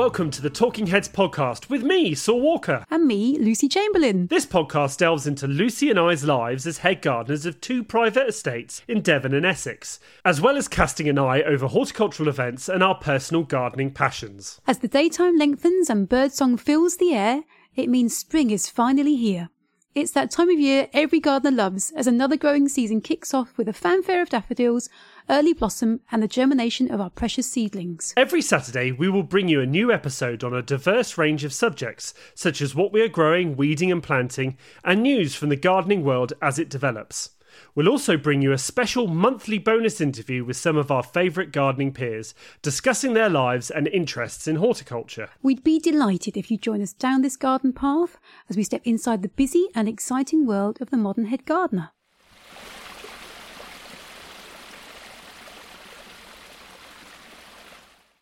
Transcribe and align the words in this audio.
Welcome 0.00 0.30
to 0.30 0.40
the 0.40 0.48
Talking 0.48 0.86
Heads 0.86 1.10
podcast 1.10 1.68
with 1.68 1.82
me, 1.82 2.14
Saul 2.14 2.40
Walker. 2.40 2.86
And 2.90 3.06
me, 3.06 3.38
Lucy 3.38 3.68
Chamberlain. 3.68 4.28
This 4.28 4.46
podcast 4.46 4.96
delves 4.96 5.26
into 5.26 5.46
Lucy 5.46 5.90
and 5.90 6.00
I's 6.00 6.24
lives 6.24 6.66
as 6.66 6.78
head 6.78 7.02
gardeners 7.02 7.44
of 7.44 7.60
two 7.60 7.84
private 7.84 8.26
estates 8.26 8.82
in 8.88 9.02
Devon 9.02 9.34
and 9.34 9.44
Essex, 9.44 10.00
as 10.24 10.40
well 10.40 10.56
as 10.56 10.68
casting 10.68 11.06
an 11.06 11.18
eye 11.18 11.42
over 11.42 11.66
horticultural 11.66 12.30
events 12.30 12.66
and 12.66 12.82
our 12.82 12.94
personal 12.94 13.42
gardening 13.42 13.90
passions. 13.90 14.58
As 14.66 14.78
the 14.78 14.88
daytime 14.88 15.36
lengthens 15.36 15.90
and 15.90 16.08
birdsong 16.08 16.56
fills 16.56 16.96
the 16.96 17.12
air, 17.12 17.42
it 17.74 17.90
means 17.90 18.16
spring 18.16 18.50
is 18.50 18.70
finally 18.70 19.16
here. 19.16 19.50
It's 19.92 20.12
that 20.12 20.30
time 20.30 20.48
of 20.48 20.60
year 20.60 20.88
every 20.92 21.18
gardener 21.18 21.50
loves 21.50 21.90
as 21.96 22.06
another 22.06 22.36
growing 22.36 22.68
season 22.68 23.00
kicks 23.00 23.34
off 23.34 23.58
with 23.58 23.66
a 23.66 23.72
fanfare 23.72 24.22
of 24.22 24.28
daffodils, 24.28 24.88
early 25.28 25.52
blossom, 25.52 25.98
and 26.12 26.22
the 26.22 26.28
germination 26.28 26.92
of 26.92 27.00
our 27.00 27.10
precious 27.10 27.50
seedlings. 27.50 28.14
Every 28.16 28.40
Saturday, 28.40 28.92
we 28.92 29.08
will 29.08 29.24
bring 29.24 29.48
you 29.48 29.60
a 29.60 29.66
new 29.66 29.90
episode 29.90 30.44
on 30.44 30.54
a 30.54 30.62
diverse 30.62 31.18
range 31.18 31.42
of 31.42 31.52
subjects, 31.52 32.14
such 32.36 32.62
as 32.62 32.72
what 32.72 32.92
we 32.92 33.00
are 33.02 33.08
growing, 33.08 33.56
weeding, 33.56 33.90
and 33.90 34.00
planting, 34.00 34.56
and 34.84 35.02
news 35.02 35.34
from 35.34 35.48
the 35.48 35.56
gardening 35.56 36.04
world 36.04 36.34
as 36.40 36.60
it 36.60 36.70
develops. 36.70 37.30
We'll 37.74 37.88
also 37.88 38.16
bring 38.16 38.42
you 38.42 38.52
a 38.52 38.58
special 38.58 39.06
monthly 39.06 39.58
bonus 39.58 40.00
interview 40.00 40.44
with 40.44 40.56
some 40.56 40.76
of 40.76 40.90
our 40.90 41.02
favourite 41.02 41.52
gardening 41.52 41.92
peers, 41.92 42.34
discussing 42.62 43.14
their 43.14 43.30
lives 43.30 43.70
and 43.70 43.86
interests 43.88 44.46
in 44.46 44.56
horticulture. 44.56 45.28
We'd 45.42 45.64
be 45.64 45.78
delighted 45.78 46.36
if 46.36 46.50
you 46.50 46.56
join 46.56 46.82
us 46.82 46.92
down 46.92 47.22
this 47.22 47.36
garden 47.36 47.72
path 47.72 48.18
as 48.48 48.56
we 48.56 48.64
step 48.64 48.82
inside 48.84 49.22
the 49.22 49.28
busy 49.28 49.68
and 49.74 49.88
exciting 49.88 50.46
world 50.46 50.78
of 50.80 50.90
the 50.90 50.96
modern 50.96 51.26
head 51.26 51.44
gardener. 51.44 51.90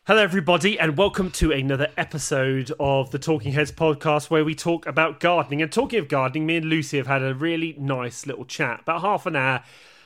Hello, 0.09 0.23
everybody, 0.23 0.79
and 0.79 0.97
welcome 0.97 1.29
to 1.33 1.51
another 1.51 1.87
episode 1.95 2.71
of 2.79 3.11
the 3.11 3.19
Talking 3.19 3.51
Heads 3.51 3.71
podcast 3.71 4.31
where 4.31 4.43
we 4.43 4.55
talk 4.55 4.87
about 4.87 5.19
gardening. 5.19 5.61
And 5.61 5.71
talking 5.71 5.99
of 5.99 6.07
gardening, 6.07 6.47
me 6.47 6.55
and 6.55 6.65
Lucy 6.65 6.97
have 6.97 7.05
had 7.05 7.21
a 7.21 7.35
really 7.35 7.75
nice 7.77 8.25
little 8.25 8.43
chat, 8.43 8.79
about 8.81 9.01
half 9.01 9.27
an 9.27 9.35
hour, 9.35 9.63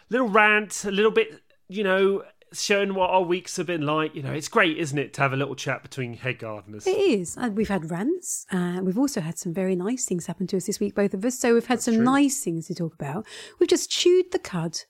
little 0.09 0.28
rant, 0.28 0.84
a 0.84 0.92
little 0.92 1.09
bit, 1.09 1.42
you 1.70 1.86
know, 1.86 2.22
showing 2.52 2.96
what 2.96 3.12
our 3.12 3.22
weeks 3.22 3.56
have 3.56 3.68
been 3.68 3.86
like. 3.86 4.14
You 4.14 4.24
know, 4.24 4.34
it's 4.34 4.50
great, 4.50 4.78
isn't 4.78 4.98
it, 4.98 5.14
to 5.14 5.22
have 5.22 5.31
a 5.31 5.38
little 5.38 5.56
chat 5.56 5.84
between 5.84 6.16
head 6.16 6.38
gardeners? 6.38 6.86
It 6.86 6.98
is. 6.98 7.38
And 7.38 7.56
we've 7.56 7.70
had 7.70 7.90
rants. 7.90 8.46
Uh, 8.52 8.81
we've 8.84 9.00
also 9.00 9.22
had 9.22 9.38
some 9.38 9.54
very 9.54 9.78
nice 9.78 10.04
things 10.04 10.26
happen 10.26 10.48
to 10.48 10.58
us 10.58 10.66
this 10.66 10.81
week, 10.81 10.96
both 10.96 11.14
of 11.14 11.24
us. 11.24 11.40
So 11.40 11.54
we've 11.54 11.68
had 11.68 11.81
some 11.81 11.96
true. 11.96 12.04
nice 12.04 12.44
things 12.44 12.68
to 12.68 12.76
talk 12.76 12.94
about. 12.94 13.26
We've 13.58 13.70
just 13.70 13.90
chewed 13.90 14.34
the 14.34 14.40
cud 14.40 14.81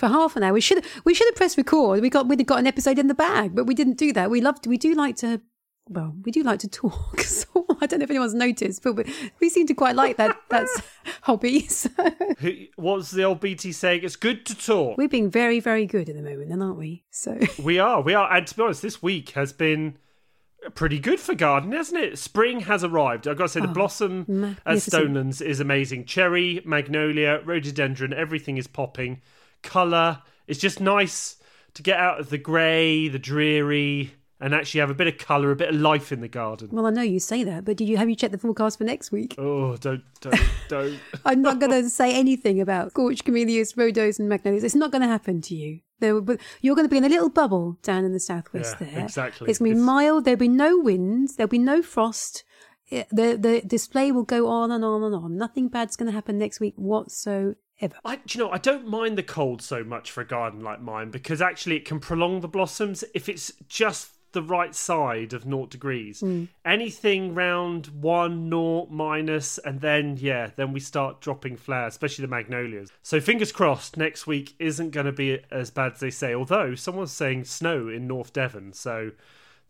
for 0.00 0.08
half 0.08 0.34
an 0.34 0.42
hour. 0.42 0.52
We 0.52 0.60
should 0.60 0.84
we 1.04 1.14
should 1.14 1.28
have 1.28 1.36
pressed 1.36 1.56
record. 1.56 2.00
We 2.00 2.10
got 2.10 2.26
we'd 2.26 2.40
have 2.40 2.46
got 2.46 2.58
an 2.58 2.66
episode 2.66 2.98
in 2.98 3.06
the 3.06 3.14
bag, 3.14 3.54
but 3.54 3.66
we 3.66 3.74
didn't 3.74 3.98
do 3.98 4.12
that. 4.14 4.30
We 4.30 4.40
loved 4.40 4.66
we 4.66 4.78
do 4.78 4.94
like 4.94 5.14
to 5.16 5.40
well, 5.88 6.14
we 6.24 6.30
do 6.30 6.42
like 6.42 6.60
to 6.60 6.68
talk. 6.68 7.20
So 7.30 7.66
I 7.80 7.86
don't 7.86 8.00
know 8.00 8.04
if 8.04 8.10
anyone's 8.10 8.34
noticed, 8.34 8.82
but 8.82 9.06
we, 9.40 9.48
seem 9.48 9.66
to 9.66 9.74
quite 9.74 9.96
like 9.96 10.18
that. 10.18 10.36
That's 10.50 10.82
hobby. 11.22 11.66
So 11.66 11.90
What's 12.76 13.10
the 13.10 13.24
old 13.24 13.40
BT 13.40 13.72
saying? 13.72 14.02
It's 14.04 14.16
good 14.16 14.44
to 14.46 14.54
talk. 14.54 14.98
we're 14.98 15.08
being 15.08 15.30
very, 15.30 15.58
very 15.58 15.86
good 15.86 16.08
at 16.08 16.16
the 16.16 16.22
moment, 16.22 16.50
then 16.50 16.60
aren't 16.60 16.76
we? 16.76 17.04
So 17.10 17.38
We 17.62 17.78
are, 17.78 18.00
we 18.02 18.14
are. 18.14 18.30
And 18.32 18.46
to 18.46 18.56
be 18.56 18.62
honest, 18.62 18.82
this 18.82 19.02
week 19.02 19.30
has 19.30 19.52
been 19.52 19.96
pretty 20.74 20.98
good 20.98 21.18
for 21.18 21.34
gardening, 21.34 21.76
hasn't 21.76 22.00
it? 22.00 22.18
Spring 22.18 22.60
has 22.60 22.84
arrived. 22.84 23.26
I've 23.26 23.38
got 23.38 23.44
to 23.44 23.48
say, 23.48 23.60
the 23.60 23.68
oh, 23.68 23.72
blossom 23.72 24.56
at. 24.66 24.76
Stonelands 24.76 25.40
is 25.40 25.60
amazing. 25.60 26.04
Cherry, 26.04 26.62
magnolia, 26.64 27.40
rhododendron, 27.44 28.12
everything 28.12 28.58
is 28.58 28.66
popping. 28.66 29.22
Colour. 29.62 30.22
It's 30.46 30.58
just 30.58 30.80
nice 30.80 31.36
to 31.74 31.82
get 31.82 31.98
out 31.98 32.18
of 32.20 32.30
the 32.30 32.38
grey, 32.38 33.08
the 33.08 33.18
dreary, 33.18 34.14
and 34.40 34.54
actually 34.54 34.80
have 34.80 34.90
a 34.90 34.94
bit 34.94 35.06
of 35.06 35.18
colour, 35.18 35.50
a 35.50 35.56
bit 35.56 35.68
of 35.68 35.76
life 35.76 36.10
in 36.12 36.20
the 36.20 36.28
garden. 36.28 36.68
well, 36.72 36.86
I 36.86 36.90
know 36.90 37.02
you 37.02 37.20
say 37.20 37.44
that, 37.44 37.64
but 37.64 37.76
did 37.76 37.88
you 37.88 37.96
have 37.98 38.08
you 38.08 38.16
checked 38.16 38.32
the 38.32 38.38
forecast 38.38 38.78
for 38.78 38.84
next 38.84 39.12
week? 39.12 39.34
Oh, 39.38 39.76
don't, 39.76 40.02
don't, 40.20 40.40
don't. 40.68 40.98
I'm 41.24 41.42
not 41.42 41.58
going 41.60 41.70
to 41.72 41.88
say 41.90 42.14
anything 42.18 42.60
about 42.60 42.90
scorched 42.90 43.24
camellias, 43.24 43.74
rhodos, 43.74 44.18
and 44.18 44.28
magnolias. 44.28 44.64
It's 44.64 44.74
not 44.74 44.90
going 44.90 45.02
to 45.02 45.08
happen 45.08 45.40
to 45.42 45.54
you. 45.54 45.80
There, 46.00 46.14
will- 46.14 46.22
but 46.22 46.40
you're 46.62 46.74
going 46.74 46.86
to 46.86 46.90
be 46.90 46.96
in 46.96 47.04
a 47.04 47.08
little 47.10 47.28
bubble 47.28 47.76
down 47.82 48.04
in 48.04 48.12
the 48.14 48.20
southwest 48.20 48.76
Yeah, 48.80 48.86
there. 48.90 49.04
exactly. 49.04 49.48
It's 49.50 49.58
going 49.58 49.72
to 49.72 49.74
be 49.76 49.78
It's- 49.80 49.86
mild. 49.86 50.24
There'll 50.24 50.38
be 50.38 50.48
no 50.48 50.78
wind. 50.78 51.28
There'll 51.36 51.46
be 51.48 51.58
no 51.58 51.82
frost. 51.82 52.42
The 52.90 53.36
the 53.40 53.62
display 53.66 54.12
will 54.12 54.24
go 54.24 54.48
on 54.48 54.70
and 54.70 54.84
on 54.84 55.02
and 55.02 55.14
on. 55.14 55.36
Nothing 55.36 55.68
bad's 55.68 55.96
going 55.96 56.06
to 56.06 56.12
happen 56.12 56.38
next 56.38 56.60
week 56.60 56.74
whatsoever. 56.76 57.56
I, 58.04 58.16
do 58.16 58.38
you 58.38 58.44
know, 58.44 58.50
I 58.50 58.58
don't 58.58 58.86
mind 58.86 59.16
the 59.16 59.22
cold 59.22 59.62
so 59.62 59.84
much 59.84 60.10
for 60.10 60.20
a 60.20 60.26
garden 60.26 60.60
like 60.60 60.82
mine 60.82 61.10
because 61.10 61.40
actually 61.40 61.76
it 61.76 61.84
can 61.84 62.00
prolong 62.00 62.40
the 62.40 62.48
blossoms 62.48 63.04
if 63.14 63.28
it's 63.28 63.52
just 63.68 64.10
the 64.32 64.42
right 64.42 64.74
side 64.74 65.32
of 65.32 65.46
naught 65.46 65.70
degrees. 65.70 66.20
Hmm. 66.20 66.44
Anything 66.64 67.34
round 67.34 67.86
one, 67.88 68.48
naught, 68.48 68.90
minus, 68.90 69.58
and 69.58 69.80
then, 69.80 70.16
yeah, 70.20 70.50
then 70.56 70.72
we 70.72 70.80
start 70.80 71.20
dropping 71.20 71.56
flowers, 71.56 71.94
especially 71.94 72.22
the 72.22 72.28
magnolias. 72.28 72.90
So 73.02 73.20
fingers 73.20 73.52
crossed 73.52 73.96
next 73.96 74.26
week 74.26 74.54
isn't 74.58 74.90
going 74.90 75.06
to 75.06 75.12
be 75.12 75.40
as 75.50 75.70
bad 75.70 75.92
as 75.94 76.00
they 76.00 76.10
say, 76.10 76.34
although 76.34 76.74
someone's 76.74 77.12
saying 77.12 77.44
snow 77.44 77.88
in 77.88 78.06
North 78.06 78.32
Devon, 78.32 78.72
so 78.72 79.12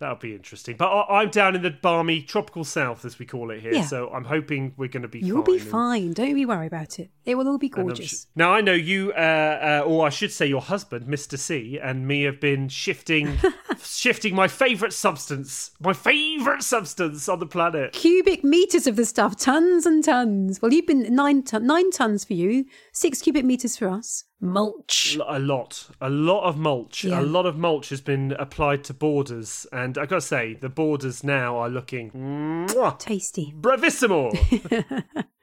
that'll 0.00 0.16
be 0.16 0.34
interesting. 0.34 0.76
But 0.76 0.86
I, 0.88 1.20
I'm 1.20 1.30
down 1.30 1.54
in 1.54 1.62
the 1.62 1.70
balmy 1.70 2.22
tropical 2.22 2.64
south, 2.64 3.04
as 3.04 3.18
we 3.20 3.26
call 3.26 3.50
it 3.52 3.60
here, 3.60 3.74
Yeah. 3.74 3.84
so 3.84 4.08
I'm 4.10 4.24
hoping 4.24 4.72
we're 4.76 4.88
going 4.88 5.02
to 5.02 5.08
be 5.08 5.20
You'll 5.20 5.44
fine. 5.44 5.54
be 5.56 5.60
and- 5.60 5.70
fine. 5.70 6.12
Don't 6.14 6.34
be 6.34 6.44
worried 6.46 6.66
about 6.66 6.98
it. 6.98 7.10
It 7.24 7.36
will 7.36 7.46
all 7.46 7.58
be 7.58 7.68
gorgeous. 7.68 8.22
sh- 8.22 8.24
Now 8.34 8.52
I 8.52 8.60
know 8.62 8.72
you, 8.72 9.12
uh, 9.12 9.82
uh, 9.84 9.86
or 9.86 10.04
I 10.06 10.10
should 10.10 10.32
say, 10.32 10.46
your 10.46 10.62
husband, 10.62 11.06
Mister 11.06 11.36
C, 11.36 11.78
and 11.80 12.08
me 12.08 12.22
have 12.22 12.40
been 12.40 12.68
shifting, 12.68 13.38
shifting 13.82 14.34
my 14.34 14.48
favourite 14.48 14.92
substance, 14.92 15.70
my 15.80 15.92
favourite 15.92 16.62
substance 16.62 17.28
on 17.28 17.38
the 17.38 17.46
planet. 17.46 17.92
Cubic 17.92 18.42
meters 18.42 18.86
of 18.86 18.96
the 18.96 19.04
stuff, 19.04 19.36
tons 19.36 19.86
and 19.86 20.02
tons. 20.02 20.60
Well, 20.60 20.72
you've 20.72 20.86
been 20.86 21.14
nine 21.14 21.42
ton, 21.42 21.66
nine 21.66 21.90
tons 21.90 22.24
for 22.24 22.34
you, 22.34 22.64
six 22.92 23.20
cubic 23.22 23.44
meters 23.44 23.76
for 23.76 23.88
us. 23.88 24.24
Mulch. 24.40 25.18
A 25.26 25.38
lot, 25.38 25.88
a 26.00 26.08
lot 26.08 26.44
of 26.48 26.56
mulch. 26.56 27.04
Yeah. 27.04 27.20
A 27.20 27.22
lot 27.22 27.44
of 27.44 27.58
mulch 27.58 27.90
has 27.90 28.00
been 28.00 28.32
applied 28.38 28.84
to 28.84 28.94
borders, 28.94 29.66
and 29.70 29.98
I 29.98 30.06
gotta 30.06 30.22
say, 30.22 30.54
the 30.54 30.70
borders 30.70 31.22
now 31.22 31.58
are 31.58 31.68
looking 31.68 32.10
mwah, 32.10 32.98
Tasty. 32.98 33.52
bravissimo. 33.58 34.32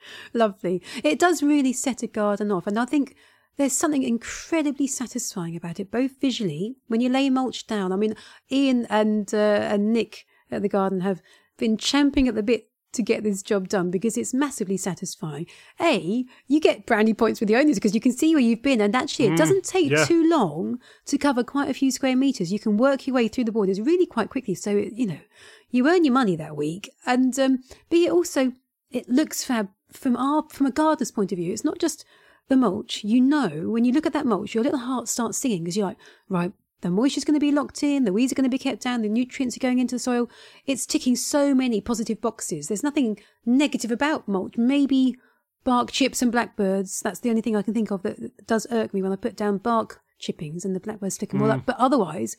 Lovely. 0.34 0.82
It 1.04 1.20
does 1.20 1.44
really 1.44 1.74
set 1.74 2.02
a 2.02 2.08
garden 2.08 2.52
off. 2.52 2.66
And 2.66 2.80
I 2.80 2.86
think 2.86 3.16
there's 3.58 3.74
something 3.74 4.04
incredibly 4.04 4.88
satisfying 4.88 5.56
about 5.56 5.80
it, 5.80 5.92
both 5.92 6.20
visually, 6.20 6.76
when 6.88 7.02
you 7.02 7.10
lay 7.10 7.30
mulch 7.30 7.68
down. 7.68 7.92
I 7.92 7.98
mean, 7.98 8.16
Ian 8.52 8.88
and, 8.90 9.32
uh, 9.34 9.38
and 9.38 9.94
Nick 9.94 10.26
at 10.50 10.62
the 10.62 10.70
garden 10.70 11.02
have 11.02 11.22
been 11.58 11.78
champing 11.78 12.28
at 12.28 12.36
the 12.36 12.44
bit 12.44 12.70
to 12.94 13.04
get 13.04 13.24
this 13.24 13.42
job 13.42 13.68
done 13.68 13.92
because 13.92 14.18
it's 14.18 14.34
massively 14.34 14.78
satisfying. 14.78 15.46
A, 15.80 16.26
you 16.48 16.60
get 16.60 16.86
brownie 16.86 17.14
points 17.14 17.40
with 17.40 17.48
the 17.48 17.56
owners 17.56 17.76
because 17.76 17.94
you 17.94 18.02
can 18.02 18.12
see 18.12 18.34
where 18.34 18.44
you've 18.44 18.62
been. 18.62 18.82
And 18.82 18.96
actually, 18.96 19.28
it 19.28 19.38
doesn't 19.38 19.66
take 19.66 19.92
yeah. 19.92 20.06
too 20.06 20.28
long 20.30 20.80
to 21.06 21.18
cover 21.18 21.44
quite 21.44 21.70
a 21.70 21.74
few 21.74 21.92
square 21.92 22.16
meters. 22.16 22.52
You 22.52 22.60
can 22.60 22.78
work 22.78 23.06
your 23.06 23.16
way 23.16 23.28
through 23.28 23.46
the 23.46 23.52
borders 23.52 23.82
really 23.82 24.06
quite 24.06 24.30
quickly. 24.30 24.56
So, 24.56 24.72
you 24.72 25.06
know, 25.06 25.20
you 25.70 25.88
earn 25.88 26.06
your 26.06 26.14
money 26.14 26.36
that 26.36 26.56
week. 26.56 26.90
And 27.06 27.38
um, 27.40 27.60
B, 27.90 28.06
it 28.06 28.12
also, 28.12 28.54
it 28.92 29.08
looks 29.10 29.44
fab 29.44 29.70
from 29.92 30.16
our 30.18 30.44
from 30.50 30.66
a 30.66 30.72
gardener's 30.72 31.12
point 31.12 31.32
of 31.32 31.38
view. 31.38 31.54
It's 31.54 31.66
not 31.66 31.80
just 31.80 32.06
the 32.48 32.56
mulch. 32.56 33.04
You 33.04 33.22
know, 33.22 33.70
when 33.70 33.86
you 33.86 33.92
look 33.92 34.06
at 34.06 34.14
that 34.14 34.26
mulch, 34.26 34.54
your 34.54 34.64
little 34.64 34.80
heart 34.80 35.08
starts 35.08 35.38
singing 35.38 35.64
because 35.64 35.78
you're 35.78 35.88
like, 35.88 35.98
right, 36.30 36.52
the 36.82 36.90
moisture 36.90 37.20
is 37.20 37.26
going 37.26 37.40
to 37.40 37.46
be 37.46 37.52
locked 37.52 37.82
in, 37.84 38.04
the 38.04 38.14
weeds 38.14 38.32
are 38.32 38.36
going 38.36 38.50
to 38.50 38.50
be 38.50 38.60
kept 38.60 38.82
down, 38.82 39.02
the 39.02 39.10
nutrients 39.10 39.58
are 39.58 39.60
going 39.60 39.80
into 39.80 39.96
the 39.96 40.00
soil. 40.00 40.30
It's 40.66 40.86
ticking 40.86 41.16
so 41.16 41.56
many 41.56 41.82
positive 41.82 42.22
boxes. 42.22 42.68
There's 42.68 42.84
nothing 42.84 43.20
negative 43.46 43.92
about 43.92 44.28
mulch. 44.28 44.58
Maybe 44.58 45.16
bark 45.64 45.92
chips 45.92 46.22
and 46.22 46.32
blackbirds. 46.32 47.02
That's 47.02 47.20
the 47.20 47.30
only 47.30 47.42
thing 47.42 47.56
I 47.56 47.62
can 47.62 47.74
think 47.74 47.92
of 47.92 48.04
that 48.04 48.46
does 48.46 48.68
irk 48.72 48.94
me 48.94 49.02
when 49.02 49.12
I 49.12 49.16
put 49.16 49.36
down 49.36 49.58
bark 49.58 50.02
chippings 50.20 50.64
and 50.64 50.76
the 50.76 50.80
blackbirds 50.80 51.18
flick 51.18 51.32
them 51.32 51.42
all 51.42 51.52
up. 51.52 51.62
Mm. 51.62 51.66
But 51.66 51.78
otherwise, 51.80 52.38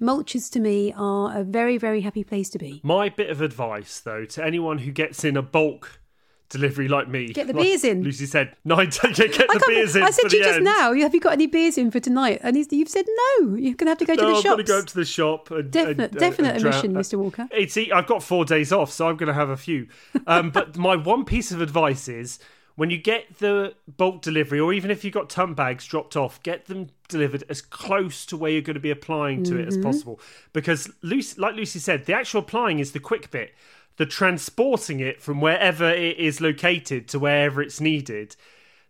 mulches 0.00 0.50
to 0.52 0.60
me 0.60 0.92
are 0.96 1.38
a 1.38 1.44
very, 1.44 1.78
very 1.78 2.00
happy 2.00 2.24
place 2.24 2.48
to 2.50 2.58
be. 2.58 2.80
My 2.82 3.08
bit 3.08 3.30
of 3.30 3.40
advice, 3.40 4.00
though, 4.00 4.24
to 4.24 4.44
anyone 4.44 4.78
who 4.78 4.90
gets 4.90 5.24
in 5.24 5.36
a 5.36 5.42
bulk 5.42 6.00
delivery 6.48 6.88
like 6.88 7.08
me, 7.08 7.32
Get 7.32 7.46
the 7.48 7.52
like 7.52 7.64
beers 7.64 7.84
in. 7.84 8.02
Lucy 8.02 8.26
said, 8.26 8.54
nine, 8.64 8.88
get, 9.02 9.16
get 9.16 9.48
the 9.48 9.64
beers 9.66 9.96
in. 9.96 10.02
I 10.02 10.10
said 10.10 10.28
to 10.30 10.36
you 10.36 10.42
just 10.44 10.56
end. 10.56 10.64
now, 10.64 10.92
have 10.94 11.14
you 11.14 11.20
got 11.20 11.32
any 11.32 11.46
beers 11.46 11.76
in 11.78 11.90
for 11.90 12.00
tonight? 12.00 12.40
And 12.42 12.56
he's, 12.56 12.72
you've 12.72 12.88
said 12.88 13.04
no. 13.40 13.54
You're 13.56 13.74
going 13.74 13.86
to 13.86 13.86
have 13.86 13.98
to 13.98 14.04
go 14.04 14.14
to 14.16 14.22
No, 14.22 14.28
the 14.30 14.36
I'm 14.36 14.42
going 14.42 14.58
to 14.58 14.64
go 14.64 14.82
to 14.82 14.94
the 14.94 15.04
shop. 15.04 15.50
And, 15.50 15.70
Definite- 15.70 16.10
and- 16.12 16.18
definite 16.20 16.52
and 16.54 16.60
drown- 16.62 16.74
omission, 16.74 16.92
Mr. 16.94 17.18
Walker. 17.18 17.48
It's 17.50 17.76
I've 17.76 18.06
got 18.06 18.22
four 18.22 18.44
days 18.44 18.72
off, 18.72 18.90
so 18.92 19.08
I'm 19.08 19.16
going 19.16 19.28
to 19.28 19.34
have 19.34 19.50
a 19.50 19.56
few. 19.56 19.88
Um, 20.26 20.50
but 20.50 20.76
my 20.76 20.96
one 20.96 21.24
piece 21.24 21.50
of 21.52 21.60
advice 21.60 22.08
is 22.08 22.38
when 22.76 22.90
you 22.90 22.98
get 22.98 23.38
the 23.38 23.74
bulk 23.96 24.20
delivery, 24.22 24.60
or 24.60 24.72
even 24.72 24.90
if 24.90 25.02
you've 25.04 25.14
got 25.14 25.30
ton 25.30 25.54
bags 25.54 25.86
dropped 25.86 26.14
off, 26.16 26.42
get 26.42 26.66
them 26.66 26.88
delivered 27.08 27.42
as 27.48 27.62
close 27.62 28.26
to 28.26 28.36
where 28.36 28.50
you're 28.50 28.60
going 28.60 28.74
to 28.74 28.80
be 28.80 28.90
applying 28.90 29.42
to 29.44 29.52
Mm-hmm. 29.52 29.60
it 29.60 29.68
as 29.68 29.78
possible. 29.78 30.20
Because, 30.52 30.90
Lucy, 31.02 31.40
like 31.40 31.54
Lucy 31.54 31.78
said, 31.78 32.04
the 32.04 32.12
actual 32.12 32.40
applying 32.40 32.78
is 32.78 32.92
the 32.92 33.00
quick 33.00 33.30
bit. 33.30 33.54
The 33.96 34.06
transporting 34.06 35.00
it 35.00 35.22
from 35.22 35.40
wherever 35.40 35.88
it 35.88 36.18
is 36.18 36.40
located 36.40 37.08
to 37.08 37.18
wherever 37.18 37.62
it's 37.62 37.80
needed 37.80 38.36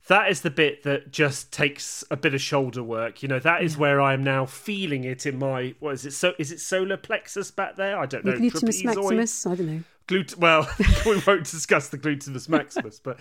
that 0.06 0.30
is 0.30 0.42
the 0.42 0.50
bit 0.50 0.84
that 0.84 1.10
just 1.10 1.52
takes 1.52 2.04
a 2.10 2.16
bit 2.16 2.34
of 2.34 2.40
shoulder 2.40 2.82
work. 2.82 3.22
You 3.22 3.28
know, 3.28 3.40
that 3.40 3.62
is 3.62 3.76
where 3.76 4.00
I 4.00 4.14
am 4.14 4.22
now 4.22 4.46
feeling 4.46 5.04
it 5.04 5.26
in 5.26 5.38
my 5.38 5.74
what 5.80 5.94
is 5.94 6.06
it? 6.06 6.12
So 6.12 6.32
is 6.38 6.52
it 6.52 6.60
solar 6.60 6.96
plexus 6.96 7.50
back 7.50 7.76
there? 7.76 7.98
I 7.98 8.06
don't 8.06 8.24
know. 8.24 8.32
Trapezoid? 8.32 8.84
maximus. 8.84 9.46
I 9.46 9.54
don't 9.54 9.66
know. 9.66 9.82
Glut- 10.06 10.38
well, 10.38 10.70
we 11.06 11.20
won't 11.26 11.44
discuss 11.44 11.88
the 11.88 11.98
gluteus 11.98 12.48
maximus, 12.48 13.00
but 13.00 13.18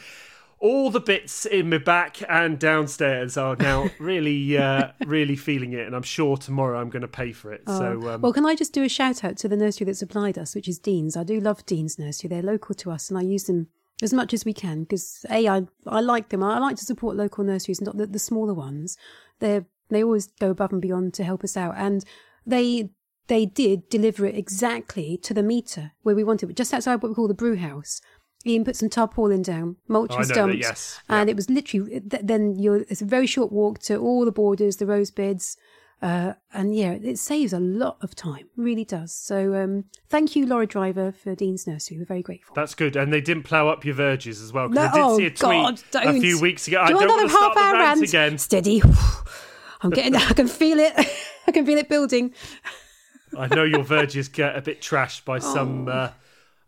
all 0.60 0.90
the 0.90 1.00
bits 1.00 1.46
in 1.46 1.70
my 1.70 1.78
back 1.78 2.18
and 2.28 2.58
downstairs 2.58 3.38
are 3.38 3.56
now 3.56 3.90
really, 4.00 4.58
uh, 4.58 4.92
really 5.06 5.36
feeling 5.36 5.74
it, 5.74 5.86
and 5.86 5.96
I'm 5.96 6.04
sure 6.04 6.38
tomorrow 6.38 6.80
I'm 6.80 6.90
going 6.90 7.02
to 7.02 7.08
pay 7.08 7.32
for 7.32 7.52
it. 7.54 7.64
so, 7.68 8.10
um, 8.10 8.22
Well, 8.22 8.34
can 8.34 8.46
I 8.46 8.56
just 8.56 8.74
do 8.74 8.84
a 8.84 8.90
shout 8.90 9.24
out 9.24 9.38
to 9.38 9.48
the 9.48 9.58
nursery 9.58 9.86
that 9.86 9.96
supplied 9.96 10.38
us, 10.38 10.56
which 10.56 10.68
is 10.68 10.80
Dean's? 10.80 11.18
I 11.18 11.24
do 11.24 11.40
love 11.40 11.66
Dean's 11.66 12.00
Nursery. 12.00 12.30
They're 12.30 12.42
local 12.42 12.76
to 12.76 12.92
us, 12.92 13.10
and 13.10 13.18
I 13.18 13.22
use 13.22 13.44
them 13.44 13.68
as 14.02 14.14
much 14.14 14.34
as 14.34 14.44
we 14.46 14.54
can 14.54 14.84
because 14.84 15.26
a 15.30 15.48
I 15.48 15.64
I 15.88 16.02
like 16.02 16.30
them. 16.30 16.44
I 16.44 16.60
like 16.60 16.78
to 16.78 16.86
support 16.86 17.16
local 17.16 17.44
nurseries, 17.44 17.82
not 17.82 17.98
the, 17.98 18.06
the 18.06 18.20
smaller 18.20 18.54
ones. 18.54 18.98
They 19.40 19.62
they 19.90 20.04
always 20.04 20.28
go 20.28 20.50
above 20.50 20.72
and 20.72 20.82
beyond 20.82 21.14
to 21.16 21.24
help 21.24 21.44
us 21.44 21.56
out, 21.56 21.76
and 21.78 22.04
they 22.46 22.90
they 23.28 23.46
did 23.46 23.90
deliver 23.90 24.26
it 24.26 24.36
exactly 24.36 25.18
to 25.24 25.34
the 25.34 25.44
meter 25.44 25.94
where 26.04 26.16
we 26.16 26.24
wanted 26.24 26.50
it, 26.50 26.56
just 26.56 26.74
outside 26.74 27.02
what 27.02 27.10
we 27.10 27.16
call 27.16 27.28
the 27.28 27.34
brew 27.34 27.56
house. 27.56 28.02
Ian 28.46 28.64
put 28.64 28.76
some 28.76 28.90
tarpaulin 28.90 29.42
down, 29.42 29.78
mulch 29.88 30.12
I 30.12 30.18
was 30.20 30.30
dumped, 30.30 30.58
yes. 30.58 31.00
and 31.10 31.30
it 31.30 31.36
was 31.36 31.50
literally 31.50 32.00
th- 32.02 32.24
then 32.24 32.60
you're 32.60 32.86
it's 32.90 33.02
a 33.02 33.06
very 33.06 33.28
short 33.28 33.52
walk 33.52 33.80
to 33.84 33.98
all 33.98 34.24
the 34.26 34.32
borders, 34.32 34.78
the 34.78 34.86
rose 34.86 35.10
beds, 35.12 35.58
uh, 36.02 36.34
and 36.54 36.76
yeah, 36.76 36.92
it 36.92 37.18
saves 37.18 37.54
a 37.54 37.60
lot 37.60 37.98
of 38.02 38.14
time, 38.16 38.48
really 38.56 38.86
does. 38.86 39.14
So 39.16 39.56
um, 39.56 39.86
thank 40.10 40.36
you, 40.36 40.46
Laura 40.46 40.68
Driver, 40.68 41.12
for 41.12 41.34
Dean's 41.36 41.66
Nursery. 41.66 41.98
We're 41.98 42.06
very 42.06 42.22
grateful. 42.22 42.54
That's 42.54 42.76
good, 42.76 42.96
and 42.96 43.12
they 43.12 43.22
didn't 43.22 43.44
plough 43.44 43.68
up 43.70 43.84
your 43.86 43.96
verges 43.96 44.42
as 44.42 44.54
well. 44.54 44.70
Because 44.70 44.94
No- 44.94 45.02
I 45.02 45.04
oh, 45.06 45.18
did 45.20 45.38
see 45.40 45.46
a 45.46 45.48
tweet 45.50 45.82
God, 45.92 46.02
a 46.02 46.06
don't. 46.12 46.22
few 46.22 46.40
weeks 46.40 46.68
ago. 46.68 46.78
Do 46.78 46.84
I 46.84 46.90
don't 46.90 47.04
another 47.04 47.18
want 47.24 47.30
to 47.32 47.36
start 47.36 47.54
half 47.58 47.64
hour 47.66 47.74
rant 47.80 48.00
rant. 48.00 48.10
again. 48.10 48.38
Steady. 48.38 48.82
I'm 49.82 49.90
getting. 49.90 50.16
I 50.16 50.34
can 50.34 50.48
feel 50.48 50.80
it. 50.80 50.94
I 51.48 51.52
can 51.52 51.66
feel 51.66 51.78
it 51.78 51.90
building. 51.90 52.34
I 53.38 53.48
know 53.54 53.64
your 53.64 53.84
verges 53.84 54.28
get 54.30 54.56
a 54.56 54.62
bit 54.62 54.82
trashed 54.82 55.26
by 55.26 55.38
Oh. 55.38 55.40
some 55.54 55.88
uh, 55.88 56.10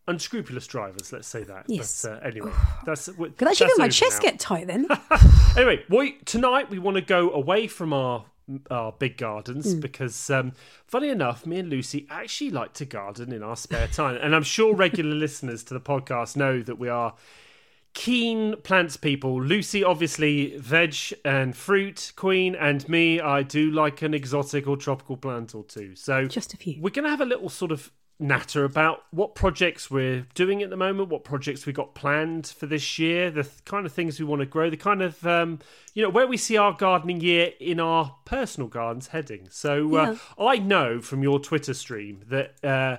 unscrupulous 0.08 0.68
drivers. 0.68 1.12
Let's 1.12 1.28
say 1.28 1.44
that. 1.44 1.66
Yes. 1.68 2.04
But 2.04 2.12
uh, 2.24 2.28
anyway, 2.28 2.52
that's. 2.86 3.08
Could 3.08 3.20
actually 3.30 3.48
that's 3.48 3.58
feel 3.60 3.78
my 3.78 3.90
chest 3.90 4.24
now. 4.24 4.30
get 4.30 4.40
tight 4.40 4.68
then. 4.68 4.88
Anyway, 5.58 5.84
we, 5.90 6.12
tonight 6.26 6.70
we 6.70 6.78
want 6.78 6.96
to 6.96 7.02
go 7.02 7.32
away 7.32 7.66
from 7.68 7.92
our 7.92 8.26
our 8.70 8.92
big 8.94 9.18
gardens 9.18 9.74
Hmm. 9.74 9.80
because, 9.82 10.30
um, 10.30 10.54
funny 10.86 11.10
enough, 11.10 11.46
me 11.46 11.58
and 11.60 11.70
Lucy 11.70 12.06
actually 12.10 12.52
like 12.52 12.74
to 12.76 12.86
garden 12.86 13.34
in 13.34 13.42
our 13.44 13.56
spare 13.58 13.88
time, 13.88 14.18
and 14.22 14.36
I'm 14.36 14.44
sure 14.44 14.74
regular 14.76 15.16
listeners 15.26 15.64
to 15.66 15.74
the 15.74 15.82
podcast 15.82 16.38
know 16.38 16.62
that 16.62 16.78
we 16.78 16.88
are 16.90 17.16
keen 17.94 18.56
plants 18.58 18.96
people. 18.98 19.42
Lucy, 19.42 19.84
obviously, 19.84 20.56
veg 20.58 20.96
and 21.26 21.56
fruit 21.56 22.14
queen, 22.16 22.56
and 22.56 22.88
me, 22.88 23.20
I 23.20 23.42
do 23.44 23.72
like 23.72 24.02
an 24.02 24.14
exotic 24.14 24.68
or 24.68 24.78
tropical 24.78 25.18
plant 25.18 25.56
or 25.56 25.64
two. 25.64 25.96
So 25.96 26.26
Just 26.26 26.54
a 26.54 26.58
few. 26.58 26.76
we're 26.80 26.92
going 26.92 27.04
to 27.06 27.10
have 27.10 27.22
a 27.22 27.26
little 27.26 27.50
sort 27.50 27.72
of 27.72 27.92
natter 28.20 28.64
about 28.64 29.04
what 29.12 29.36
projects 29.36 29.92
we're 29.92 30.26
doing 30.34 30.64
at 30.64 30.70
the 30.70 30.78
moment, 30.78 31.10
what 31.10 31.24
projects 31.24 31.66
we 31.66 31.74
got 31.74 31.94
planned 31.94 32.48
for 32.48 32.66
this 32.66 32.98
year, 32.98 33.30
the 33.30 33.44
th- 33.44 33.64
kind 33.66 33.86
of 33.86 33.94
things 33.94 34.20
we 34.20 34.26
want 34.26 34.40
to 34.40 34.46
grow, 34.46 34.70
the 34.70 34.78
kind 34.78 35.02
of 35.02 35.26
um, 35.26 35.60
you 35.94 36.02
know 36.02 36.10
where 36.10 36.28
we 36.28 36.38
see 36.38 36.58
our 36.58 36.74
gardening 36.74 37.22
year 37.22 37.52
in 37.60 37.80
our 37.80 38.16
personal 38.26 38.68
gardens 38.68 39.08
heading. 39.08 39.48
So 39.52 39.96
uh, 39.96 40.16
I 40.40 40.58
know 40.58 41.02
from 41.02 41.24
your 41.24 41.40
Twitter 41.40 41.74
stream 41.74 42.24
that. 42.30 42.64
Uh, 42.64 42.98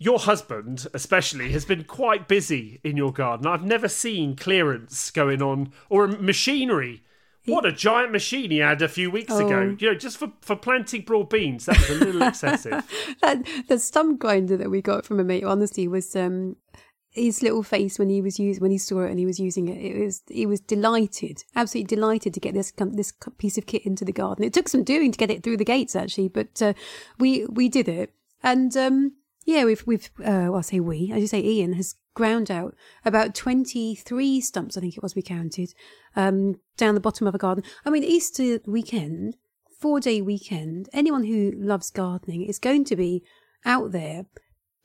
your 0.00 0.20
husband, 0.20 0.86
especially, 0.94 1.50
has 1.50 1.64
been 1.64 1.82
quite 1.82 2.28
busy 2.28 2.78
in 2.84 2.96
your 2.96 3.12
garden. 3.12 3.48
I've 3.48 3.64
never 3.64 3.88
seen 3.88 4.36
clearance 4.36 5.10
going 5.10 5.42
on 5.42 5.72
or 5.88 6.06
machinery. 6.06 7.02
What 7.48 7.66
a 7.66 7.72
giant 7.72 8.12
machine 8.12 8.50
he 8.50 8.58
had 8.58 8.80
a 8.82 8.88
few 8.88 9.10
weeks 9.10 9.32
Oh. 9.32 9.44
ago. 9.46 9.76
You 9.78 9.92
know, 9.92 9.98
just 9.98 10.16
for, 10.18 10.32
for 10.42 10.56
planting 10.56 11.02
broad 11.02 11.28
beans, 11.30 11.66
that 11.66 11.78
was 11.78 11.90
a 11.90 11.94
little 12.04 12.22
excessive. 12.28 12.84
that 13.22 13.46
the 13.68 13.78
stump 13.78 14.18
grinder 14.20 14.56
that 14.56 14.70
we 14.70 14.80
got 14.82 15.04
from 15.04 15.18
a 15.20 15.24
mate, 15.24 15.44
honestly, 15.44 15.88
was 15.88 16.14
um 16.16 16.56
his 17.10 17.42
little 17.42 17.62
face 17.62 17.98
when 17.98 18.10
he 18.10 18.20
was 18.20 18.38
using 18.38 18.60
when 18.60 18.70
he 18.70 18.78
saw 18.78 19.00
it 19.02 19.10
and 19.10 19.18
he 19.18 19.26
was 19.26 19.40
using 19.40 19.66
it. 19.68 19.78
It 19.78 20.04
was 20.04 20.22
he 20.28 20.46
was 20.46 20.60
delighted, 20.60 21.42
absolutely 21.56 21.96
delighted 21.96 22.34
to 22.34 22.40
get 22.40 22.54
this 22.54 22.72
this 22.78 23.12
piece 23.38 23.58
of 23.58 23.66
kit 23.66 23.84
into 23.86 24.04
the 24.04 24.12
garden. 24.12 24.44
It 24.44 24.52
took 24.52 24.68
some 24.68 24.84
doing 24.84 25.10
to 25.12 25.18
get 25.18 25.30
it 25.30 25.42
through 25.42 25.56
the 25.56 25.64
gates 25.64 25.96
actually, 25.96 26.28
but 26.28 26.60
uh, 26.62 26.74
we 27.18 27.46
we 27.46 27.68
did 27.68 27.88
it. 27.88 28.12
And 28.42 28.76
um 28.76 29.12
yeah, 29.46 29.64
we've 29.64 29.82
we've 29.86 30.10
uh, 30.20 30.52
well, 30.52 30.56
I 30.56 30.60
say 30.60 30.78
we, 30.80 31.10
as 31.12 31.20
you 31.22 31.26
say, 31.26 31.40
Ian 31.42 31.72
has 31.72 31.94
ground 32.18 32.50
out 32.50 32.74
about 33.04 33.34
twenty 33.44 33.94
three 33.94 34.40
stumps. 34.40 34.76
I 34.76 34.80
think 34.80 34.96
it 34.96 35.02
was 35.02 35.14
we 35.14 35.22
counted 35.22 35.70
um 36.16 36.38
down 36.76 36.94
the 36.94 37.06
bottom 37.08 37.26
of 37.26 37.34
a 37.34 37.38
garden. 37.46 37.64
I 37.86 37.90
mean, 37.90 38.04
Easter 38.04 38.60
weekend 38.66 39.36
four 39.80 40.00
day 40.00 40.20
weekend, 40.20 40.88
anyone 40.92 41.24
who 41.24 41.52
loves 41.56 41.90
gardening 41.90 42.42
is 42.42 42.58
going 42.58 42.84
to 42.90 42.96
be 42.96 43.22
out 43.64 43.92
there 43.92 44.26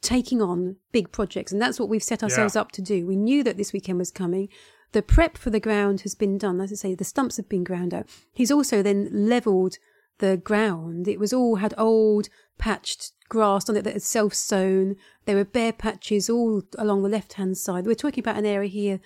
taking 0.01 0.41
on 0.41 0.75
big 0.91 1.11
projects. 1.11 1.51
And 1.51 1.61
that's 1.61 1.79
what 1.79 1.89
we've 1.89 2.03
set 2.11 2.21
ourselves 2.23 2.55
Yeah. 2.55 2.61
up 2.61 2.71
to 2.73 2.81
do. 2.81 2.97
We 3.07 3.15
knew 3.15 3.41
that 3.43 3.57
this 3.57 3.73
weekend 3.73 3.97
was 3.99 4.11
coming. 4.11 4.49
The 4.91 5.01
prep 5.01 5.37
for 5.37 5.49
the 5.49 5.59
ground 5.67 6.01
has 6.01 6.13
been 6.13 6.37
done. 6.37 6.61
As 6.61 6.71
I 6.71 6.75
say, 6.75 6.93
the 6.93 7.03
stumps 7.13 7.37
have 7.37 7.49
been 7.49 7.63
ground 7.63 7.93
out. 7.93 8.05
He's 8.33 8.51
also 8.51 8.83
then 8.83 9.09
levelled 9.11 9.75
the 10.19 10.37
ground. 10.37 11.07
It 11.07 11.19
was 11.19 11.33
all 11.33 11.55
had 11.55 11.73
old 11.77 12.29
patched 12.57 13.13
grass 13.33 13.67
on 13.67 13.75
it 13.75 13.83
that 13.83 13.93
had 13.93 14.03
self 14.03 14.33
sown. 14.35 14.95
There 15.25 15.35
were 15.35 15.43
bare 15.43 15.73
patches 15.73 16.29
all 16.29 16.61
along 16.77 17.01
the 17.01 17.09
left 17.09 17.33
hand 17.33 17.57
side. 17.57 17.87
We're 17.87 17.95
talking 17.95 18.23
about 18.23 18.37
an 18.37 18.45
area 18.45 18.69
here 18.69 18.99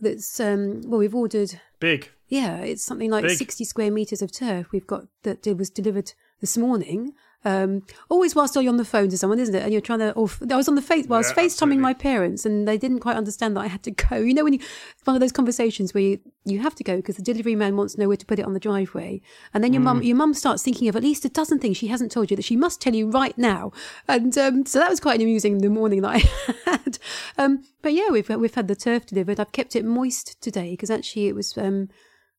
that's 0.00 0.40
um 0.40 0.80
well 0.84 0.98
we've 1.00 1.14
ordered 1.14 1.60
Big. 1.80 2.10
yeah, 2.28 2.58
it's 2.58 2.84
something 2.84 3.10
like 3.10 3.24
Big. 3.24 3.36
60 3.36 3.64
square 3.64 3.90
meters 3.90 4.22
of 4.22 4.32
turf 4.32 4.70
we've 4.72 4.86
got 4.86 5.04
that 5.24 5.46
it 5.46 5.56
was 5.58 5.68
delivered 5.68 6.12
this 6.40 6.56
morning. 6.56 7.12
Um, 7.44 7.82
always 8.08 8.34
whilst 8.36 8.54
you're 8.54 8.68
on 8.68 8.76
the 8.76 8.84
phone 8.84 9.08
to 9.10 9.18
someone, 9.18 9.38
isn't 9.40 9.54
it? 9.54 9.62
And 9.62 9.72
you're 9.72 9.80
trying 9.80 9.98
to, 9.98 10.12
or 10.12 10.28
I 10.50 10.56
was 10.56 10.68
on 10.68 10.76
the 10.76 10.82
face, 10.82 11.06
well, 11.06 11.16
I 11.16 11.20
was 11.20 11.32
Yeah, 11.36 11.42
FaceTiming 11.44 11.78
my 11.78 11.92
parents 11.92 12.46
and 12.46 12.68
they 12.68 12.78
didn't 12.78 13.00
quite 13.00 13.16
understand 13.16 13.56
that 13.56 13.60
I 13.62 13.66
had 13.66 13.82
to 13.82 13.90
go. 13.90 14.16
You 14.16 14.32
know, 14.34 14.44
when 14.44 14.52
you, 14.52 14.60
one 15.04 15.16
of 15.16 15.20
those 15.20 15.32
conversations 15.32 15.92
where 15.92 16.02
you, 16.02 16.20
you 16.44 16.60
have 16.60 16.74
to 16.76 16.84
go 16.84 16.96
because 16.96 17.16
the 17.16 17.22
delivery 17.22 17.56
man 17.56 17.76
wants 17.76 17.94
to 17.94 18.00
know 18.00 18.06
where 18.08 18.16
to 18.16 18.26
put 18.26 18.38
it 18.38 18.44
on 18.44 18.52
the 18.52 18.60
driveway. 18.60 19.20
And 19.52 19.62
then 19.64 19.72
your 19.72 19.80
Mm. 19.82 19.86
mum, 19.86 20.02
your 20.02 20.16
mum 20.16 20.34
starts 20.34 20.62
thinking 20.62 20.88
of 20.88 20.94
at 20.94 21.02
least 21.02 21.24
a 21.24 21.28
dozen 21.28 21.58
things 21.58 21.76
she 21.76 21.88
hasn't 21.88 22.12
told 22.12 22.30
you 22.30 22.36
that 22.36 22.44
she 22.44 22.56
must 22.56 22.80
tell 22.80 22.94
you 22.94 23.10
right 23.10 23.36
now. 23.36 23.72
And, 24.06 24.36
um, 24.38 24.64
so 24.66 24.78
that 24.78 24.90
was 24.90 25.00
quite 25.00 25.16
an 25.16 25.22
amusing 25.22 25.58
the 25.58 25.68
morning 25.70 26.02
that 26.02 26.14
I 26.16 26.18
had. 26.70 26.98
Um, 27.38 27.64
but 27.82 27.92
yeah, 27.92 28.10
we've, 28.10 28.28
we've 28.28 28.54
had 28.54 28.68
the 28.68 28.76
turf 28.76 29.06
delivered. 29.06 29.40
I've 29.40 29.52
kept 29.52 29.74
it 29.74 29.84
moist 29.84 30.40
today 30.40 30.70
because 30.72 30.90
actually 30.90 31.26
it 31.26 31.34
was, 31.34 31.56
um, 31.58 31.88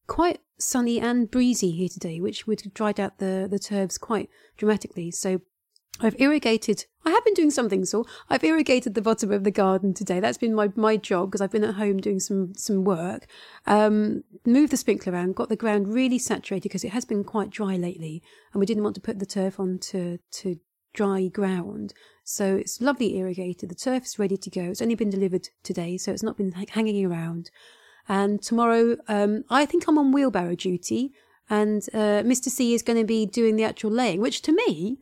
quite 0.08 0.40
sunny 0.64 1.00
and 1.00 1.30
breezy 1.30 1.72
here 1.72 1.90
today, 1.90 2.20
which 2.20 2.48
would 2.48 2.62
have 2.62 2.74
dried 2.74 3.00
out 3.00 3.18
the, 3.18 3.48
the 3.50 3.60
turfs 3.60 3.98
quite 3.98 4.30
dramatically. 4.58 5.12
So 5.12 5.42
I've 6.00 6.20
irrigated. 6.20 6.86
I 7.06 7.12
have 7.12 7.24
been 7.24 7.36
doing 7.36 7.52
something, 7.52 7.86
so 7.86 8.06
I've 8.30 8.44
irrigated 8.44 8.96
the 8.96 9.02
bottom 9.02 9.32
of 9.32 9.44
the 9.44 9.52
garden 9.52 9.94
today. 9.94 10.20
That's 10.20 10.38
been 10.38 10.56
my, 10.56 10.70
my 10.76 10.98
job 10.98 11.30
because 11.30 11.42
I've 11.42 11.52
been 11.52 11.64
at 11.64 11.76
home 11.76 11.98
doing 11.98 12.20
some 12.20 12.54
some 12.56 12.84
work. 12.84 13.28
Um, 13.68 14.24
moved 14.46 14.72
the 14.72 14.78
sprinkler 14.78 15.14
around, 15.14 15.36
got 15.36 15.50
the 15.50 15.56
ground 15.56 15.94
really 15.94 16.18
saturated 16.18 16.64
because 16.64 16.84
it 16.84 16.94
has 16.94 17.06
been 17.06 17.24
quite 17.24 17.52
dry 17.52 17.76
lately, 17.76 18.24
and 18.54 18.60
we 18.60 18.66
didn't 18.66 18.84
want 18.84 18.96
to 18.96 19.02
put 19.02 19.20
the 19.20 19.26
turf 19.26 19.60
on 19.60 19.78
to 19.80 20.18
to 20.32 20.60
dry 20.94 21.28
ground. 21.28 21.94
So 22.24 22.56
it's 22.56 22.82
lovely 22.82 23.18
irrigated. 23.18 23.70
The 23.70 23.76
turf 23.76 24.06
is 24.06 24.20
ready 24.20 24.38
to 24.38 24.50
go. 24.50 24.64
It's 24.64 24.82
only 24.82 24.96
been 24.96 25.10
delivered 25.10 25.50
today, 25.62 25.98
so 25.98 26.12
it's 26.12 26.24
not 26.24 26.38
been 26.38 26.54
ha- 26.54 26.66
hanging 26.70 27.06
around. 27.06 27.52
And 28.10 28.42
tomorrow, 28.42 28.98
um, 29.08 29.44
I 29.50 29.66
think 29.66 29.88
I'm 29.88 29.98
on 29.98 30.12
wheelbarrow 30.12 30.56
duty, 30.56 31.14
and 31.50 31.82
uh, 31.94 32.22
Mr. 32.24 32.48
C 32.50 32.74
is 32.74 32.82
going 32.84 33.00
to 33.00 33.06
be 33.06 33.26
doing 33.26 33.56
the 33.56 33.64
actual 33.64 33.92
laying, 33.92 34.20
which 34.20 34.42
to 34.44 34.52
me, 34.52 35.00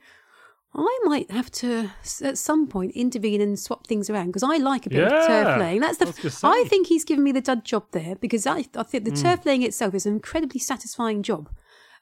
I 0.73 0.99
might 1.03 1.29
have 1.31 1.51
to 1.51 1.89
at 2.23 2.37
some 2.37 2.67
point 2.67 2.93
intervene 2.93 3.41
and 3.41 3.59
swap 3.59 3.87
things 3.87 4.09
around 4.09 4.27
because 4.27 4.43
I 4.43 4.57
like 4.57 4.85
a 4.85 4.89
bit 4.89 5.03
of 5.03 5.27
turf 5.27 5.59
laying. 5.59 5.81
That's 5.81 5.97
the. 5.97 6.05
I 6.05 6.07
was 6.07 6.17
gonna 6.17 6.27
f- 6.29 6.43
I 6.45 6.63
say. 6.63 6.69
think 6.69 6.87
he's 6.87 7.03
given 7.03 7.23
me 7.23 7.31
the 7.33 7.41
dud 7.41 7.65
job 7.65 7.85
there 7.91 8.15
because 8.15 8.47
I, 8.47 8.65
I 8.75 8.83
think 8.83 9.03
the 9.03 9.11
turf 9.11 9.45
laying 9.45 9.63
itself 9.63 9.93
is 9.95 10.05
an 10.05 10.13
incredibly 10.13 10.59
satisfying 10.59 11.23
job. 11.23 11.49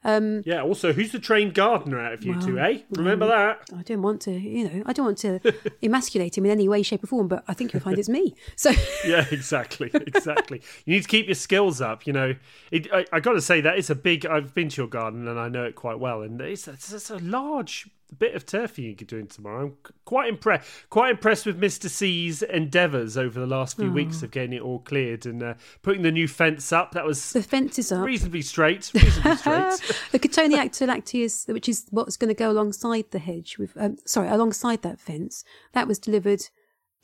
Um, 0.04 0.42
Yeah, 0.46 0.62
also, 0.62 0.94
who's 0.94 1.12
the 1.12 1.20
trained 1.20 1.54
gardener 1.54 2.00
out 2.00 2.14
of 2.14 2.24
you 2.24 2.40
two, 2.42 2.58
eh? 2.60 2.80
Remember 2.92 3.28
that? 3.28 3.62
I 3.78 3.82
don't 3.84 4.02
want 4.02 4.22
to, 4.22 4.32
you 4.32 4.70
know, 4.70 4.84
I 4.86 4.94
don't 4.94 5.06
want 5.06 5.18
to 5.20 5.40
emasculate 5.82 6.38
him 6.38 6.46
in 6.46 6.52
any 6.52 6.70
way, 6.70 6.84
shape, 6.84 7.04
or 7.04 7.08
form, 7.08 7.28
but 7.28 7.44
I 7.48 7.54
think 7.54 7.74
you'll 7.74 7.82
find 7.82 8.00
it's 8.00 8.10
me. 8.10 8.36
So. 8.56 8.72
Yeah, 9.06 9.26
exactly, 9.32 9.90
exactly. 9.94 10.62
you 10.86 10.96
need 10.96 11.04
to 11.04 11.08
keep 11.08 11.28
your 11.28 11.36
skills 11.36 11.82
up. 11.82 12.06
You 12.06 12.14
know, 12.14 12.36
it, 12.72 12.92
I, 12.94 13.06
I 13.14 13.20
got 13.20 13.34
to 13.34 13.42
say 13.42 13.62
that 13.62 13.78
it's 13.78 13.90
a 13.90 13.96
big. 13.96 14.26
I've 14.26 14.54
been 14.54 14.70
to 14.70 14.82
your 14.82 14.90
garden 14.90 15.28
and 15.28 15.40
I 15.40 15.48
know 15.50 15.64
it 15.64 15.76
quite 15.76 16.00
well, 16.00 16.22
and 16.22 16.40
it's, 16.42 16.68
it's, 16.68 16.92
it's 16.92 17.10
a 17.10 17.18
large 17.20 17.88
bit 18.16 18.36
of 18.36 18.46
turf 18.46 18.78
you're 18.80 18.94
doing 18.96 19.28
tomorrow. 19.28 19.66
I'm 19.68 19.74
quite 20.06 20.30
impressed. 20.30 20.68
Quite 20.90 21.12
impressed 21.12 21.46
with 21.46 21.58
Mister 21.58 21.90
C's 21.90 22.42
endeavours 22.42 23.18
over 23.18 23.40
the 23.40 23.46
last 23.48 23.78
few 23.78 23.92
weeks 23.92 24.24
of 24.24 24.32
getting 24.32 24.54
it 24.54 24.62
all 24.62 24.80
cleared 24.80 25.26
and 25.26 25.42
uh, 25.44 25.54
putting 25.82 26.02
the 26.02 26.12
new 26.12 26.28
fence 26.28 26.72
up. 26.72 26.92
That 26.94 27.06
was 27.06 27.32
The 27.34 27.44
fence 27.44 27.80
is 27.80 27.92
up. 27.92 28.06
reasonably 28.06 28.42
straight. 28.42 28.92
Reasonably 28.94 29.36
straight. 29.38 29.96
the 30.12 30.20
Cotonia 30.20 30.58
actolacteus, 30.70 31.48
which 31.52 31.70
is 31.70 31.86
what's 31.92 32.18
going 32.18 32.30
to 32.30 32.34
go 32.34 32.52
alongside 32.52 33.12
the 33.12 33.20
hedge, 33.20 33.58
with 33.58 33.74
um, 33.78 33.98
sorry, 34.06 34.30
alongside 34.30 34.82
that 34.82 35.00
fence, 35.00 35.44
that 35.74 35.88
was 35.88 36.00
delivered 36.00 36.42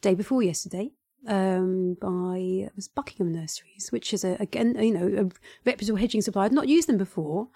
day 0.01 0.15
before 0.15 0.43
yesterday. 0.43 0.91
um, 1.27 1.97
by 2.00 2.38
it 2.67 2.71
was 2.75 2.88
Buckingham 2.88 3.31
Nurseries, 3.33 3.89
which 3.91 4.13
is 4.13 4.24
a, 4.24 4.38
again 4.39 4.75
you 4.79 4.93
know 4.93 5.24
a 5.24 5.29
reputable 5.67 5.97
hedging 5.97 6.21
supplier. 6.21 6.45
I'd 6.45 6.51
not 6.51 6.67
used 6.67 6.88
them 6.88 6.97
before, 6.97 7.47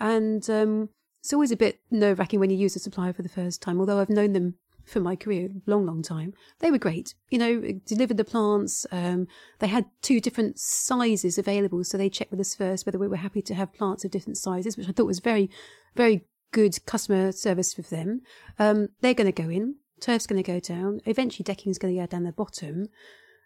and 0.00 0.48
um, 0.48 0.88
it's 1.28 1.34
always 1.34 1.52
a 1.52 1.56
bit 1.56 1.78
nerve 1.90 2.18
wracking 2.18 2.40
when 2.40 2.48
you 2.48 2.56
use 2.56 2.74
a 2.74 2.78
supplier 2.78 3.12
for 3.12 3.20
the 3.20 3.28
first 3.28 3.60
time. 3.60 3.78
Although 3.78 3.98
I've 3.98 4.08
known 4.08 4.32
them 4.32 4.54
for 4.86 4.98
my 4.98 5.14
career, 5.14 5.50
a 5.50 5.70
long, 5.70 5.84
long 5.84 6.00
time. 6.00 6.32
They 6.60 6.70
were 6.70 6.78
great. 6.78 7.14
You 7.28 7.38
know, 7.38 7.80
delivered 7.84 8.16
the 8.16 8.24
plants. 8.24 8.86
Um, 8.90 9.28
they 9.58 9.66
had 9.66 9.84
two 10.00 10.22
different 10.22 10.58
sizes 10.58 11.36
available, 11.36 11.84
so 11.84 11.98
they 11.98 12.08
checked 12.08 12.30
with 12.30 12.40
us 12.40 12.54
first 12.54 12.86
whether 12.86 12.98
we 12.98 13.08
were 13.08 13.16
happy 13.16 13.42
to 13.42 13.54
have 13.54 13.74
plants 13.74 14.06
of 14.06 14.10
different 14.10 14.38
sizes, 14.38 14.78
which 14.78 14.88
I 14.88 14.92
thought 14.92 15.04
was 15.04 15.18
very, 15.18 15.50
very 15.94 16.24
good 16.50 16.82
customer 16.86 17.30
service 17.30 17.74
for 17.74 17.82
them. 17.82 18.22
Um, 18.58 18.88
they're 19.02 19.12
going 19.12 19.30
to 19.30 19.42
go 19.42 19.50
in. 19.50 19.74
Turf's 20.00 20.26
going 20.26 20.42
to 20.42 20.52
go 20.52 20.60
down. 20.60 21.02
Eventually, 21.04 21.44
decking's 21.44 21.76
going 21.76 21.94
to 21.94 22.00
go 22.00 22.06
down 22.06 22.24
the 22.24 22.32
bottom. 22.32 22.88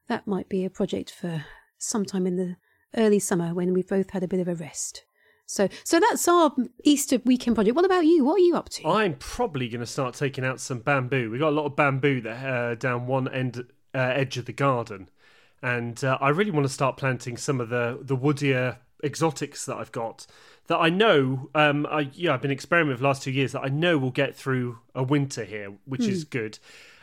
That 0.06 0.28
might 0.28 0.48
be 0.48 0.64
a 0.64 0.70
project 0.70 1.10
for 1.10 1.46
sometime 1.78 2.28
in 2.28 2.36
the 2.36 2.54
early 2.96 3.18
summer 3.18 3.52
when 3.52 3.72
we've 3.74 3.88
both 3.88 4.10
had 4.10 4.22
a 4.22 4.28
bit 4.28 4.38
of 4.38 4.46
a 4.46 4.54
rest. 4.54 5.02
So, 5.52 5.68
so 5.84 6.00
that's 6.00 6.26
our 6.28 6.54
Easter 6.82 7.18
weekend 7.26 7.56
project. 7.56 7.76
What 7.76 7.84
about 7.84 8.06
you? 8.06 8.24
What 8.24 8.36
are 8.36 8.44
you 8.44 8.56
up 8.56 8.70
to? 8.70 8.88
I'm 8.88 9.16
probably 9.16 9.68
going 9.68 9.80
to 9.80 9.86
start 9.86 10.14
taking 10.14 10.46
out 10.46 10.60
some 10.60 10.78
bamboo. 10.78 11.30
We've 11.30 11.40
got 11.40 11.50
a 11.50 11.56
lot 11.56 11.66
of 11.66 11.76
bamboo 11.76 12.22
that 12.22 12.42
uh, 12.42 12.74
down 12.76 13.06
one 13.06 13.28
end 13.28 13.66
uh, 13.94 13.98
edge 13.98 14.38
of 14.38 14.46
the 14.46 14.54
garden, 14.54 15.10
and 15.60 16.02
uh, 16.02 16.16
I 16.22 16.30
really 16.30 16.50
want 16.50 16.66
to 16.66 16.72
start 16.72 16.96
planting 16.96 17.36
some 17.36 17.60
of 17.60 17.68
the 17.68 17.98
the 18.00 18.16
woodier 18.16 18.78
exotics 19.04 19.66
that 19.66 19.76
I've 19.76 19.92
got 19.92 20.26
that 20.68 20.78
I 20.78 20.88
know. 20.88 21.50
Um, 21.54 21.86
I 21.90 22.08
yeah, 22.14 22.32
I've 22.32 22.40
been 22.40 22.50
experimenting 22.50 22.94
with 22.94 23.00
the 23.00 23.06
last 23.06 23.22
two 23.22 23.30
years 23.30 23.52
that 23.52 23.60
I 23.62 23.68
know 23.68 23.98
will 23.98 24.10
get 24.10 24.34
through 24.34 24.78
a 24.94 25.02
winter 25.02 25.44
here, 25.44 25.74
which 25.84 26.06
is 26.06 26.24
good. 26.24 26.58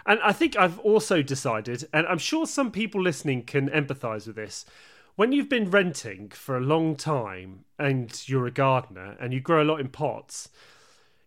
And 0.08 0.20
I 0.24 0.32
think 0.32 0.58
I've 0.58 0.80
also 0.80 1.22
decided, 1.22 1.88
and 1.94 2.08
I'm 2.08 2.18
sure 2.18 2.48
some 2.48 2.72
people 2.72 3.00
listening 3.00 3.44
can 3.44 3.70
empathise 3.70 4.26
with 4.26 4.38
this 4.38 4.66
when 5.20 5.34
you've 5.34 5.50
been 5.50 5.70
renting 5.70 6.30
for 6.30 6.56
a 6.56 6.62
long 6.62 6.96
time 6.96 7.66
and 7.78 8.26
you're 8.30 8.48
a 8.48 8.52
gardener 8.52 9.18
and 9.20 9.34
you 9.34 9.42
grow 9.42 9.62
a 9.62 9.66
lot 9.66 9.82
in 9.82 9.90
pots, 9.90 10.48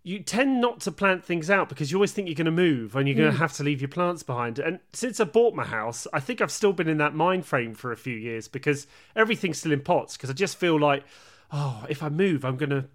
you 0.02 0.18
tend 0.18 0.62
not 0.62 0.80
to 0.80 0.90
plant 0.90 1.22
things 1.22 1.50
out 1.50 1.68
because 1.68 1.90
you 1.90 1.98
always 1.98 2.10
think 2.10 2.26
you're 2.26 2.34
going 2.34 2.46
to 2.46 2.50
move 2.50 2.96
and 2.96 3.06
you're 3.06 3.18
going 3.18 3.30
to 3.30 3.36
have 3.36 3.52
to 3.52 3.62
leave 3.62 3.82
your 3.82 3.90
plants 3.90 4.22
behind. 4.22 4.58
And 4.58 4.80
since 4.94 5.20
I 5.20 5.24
bought 5.24 5.54
my 5.54 5.66
house, 5.66 6.06
I 6.10 6.20
think 6.20 6.40
I've 6.40 6.50
still 6.50 6.72
been 6.72 6.88
in 6.88 6.96
that 6.96 7.14
mind 7.14 7.44
frame 7.44 7.74
for 7.74 7.92
a 7.92 7.96
few 7.98 8.16
years 8.16 8.48
because 8.48 8.86
everything's 9.14 9.58
still 9.58 9.72
in 9.72 9.82
pots 9.82 10.16
because 10.16 10.30
I 10.30 10.32
just 10.32 10.56
feel 10.56 10.80
like, 10.80 11.04
oh, 11.52 11.84
if 11.90 12.02
I 12.02 12.08
move, 12.08 12.46
I'm 12.46 12.56
going 12.56 12.70
to 12.70 12.86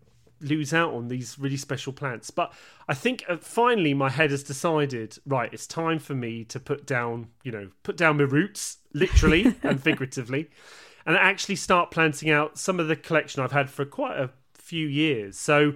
lose 0.41 0.73
out 0.73 0.95
on 0.95 1.09
these 1.09 1.37
really 1.37 1.57
special 1.57 1.93
plants. 1.93 2.31
But 2.31 2.51
I 2.87 2.95
think 2.95 3.23
uh, 3.29 3.37
finally 3.37 3.93
my 3.93 4.09
head 4.09 4.31
has 4.31 4.41
decided, 4.41 5.19
right, 5.27 5.53
it's 5.53 5.67
time 5.67 5.99
for 5.99 6.15
me 6.15 6.43
to 6.45 6.59
put 6.59 6.87
down, 6.87 7.27
you 7.43 7.51
know, 7.51 7.69
put 7.83 7.97
down 7.97 8.17
my 8.17 8.23
roots, 8.23 8.77
literally 8.93 9.53
and 9.61 9.79
figuratively, 9.79 10.49
and 11.07 11.15
actually 11.15 11.55
start 11.55 11.89
planting 11.89 12.29
out 12.29 12.59
some 12.59 12.79
of 12.79 12.89
the 12.89 12.95
collection 12.95 13.41
I've 13.41 13.53
had 13.53 13.69
for 13.69 13.85
quite 13.85 14.19
a 14.19 14.29
few 14.53 14.85
years. 14.85 15.37
So 15.37 15.75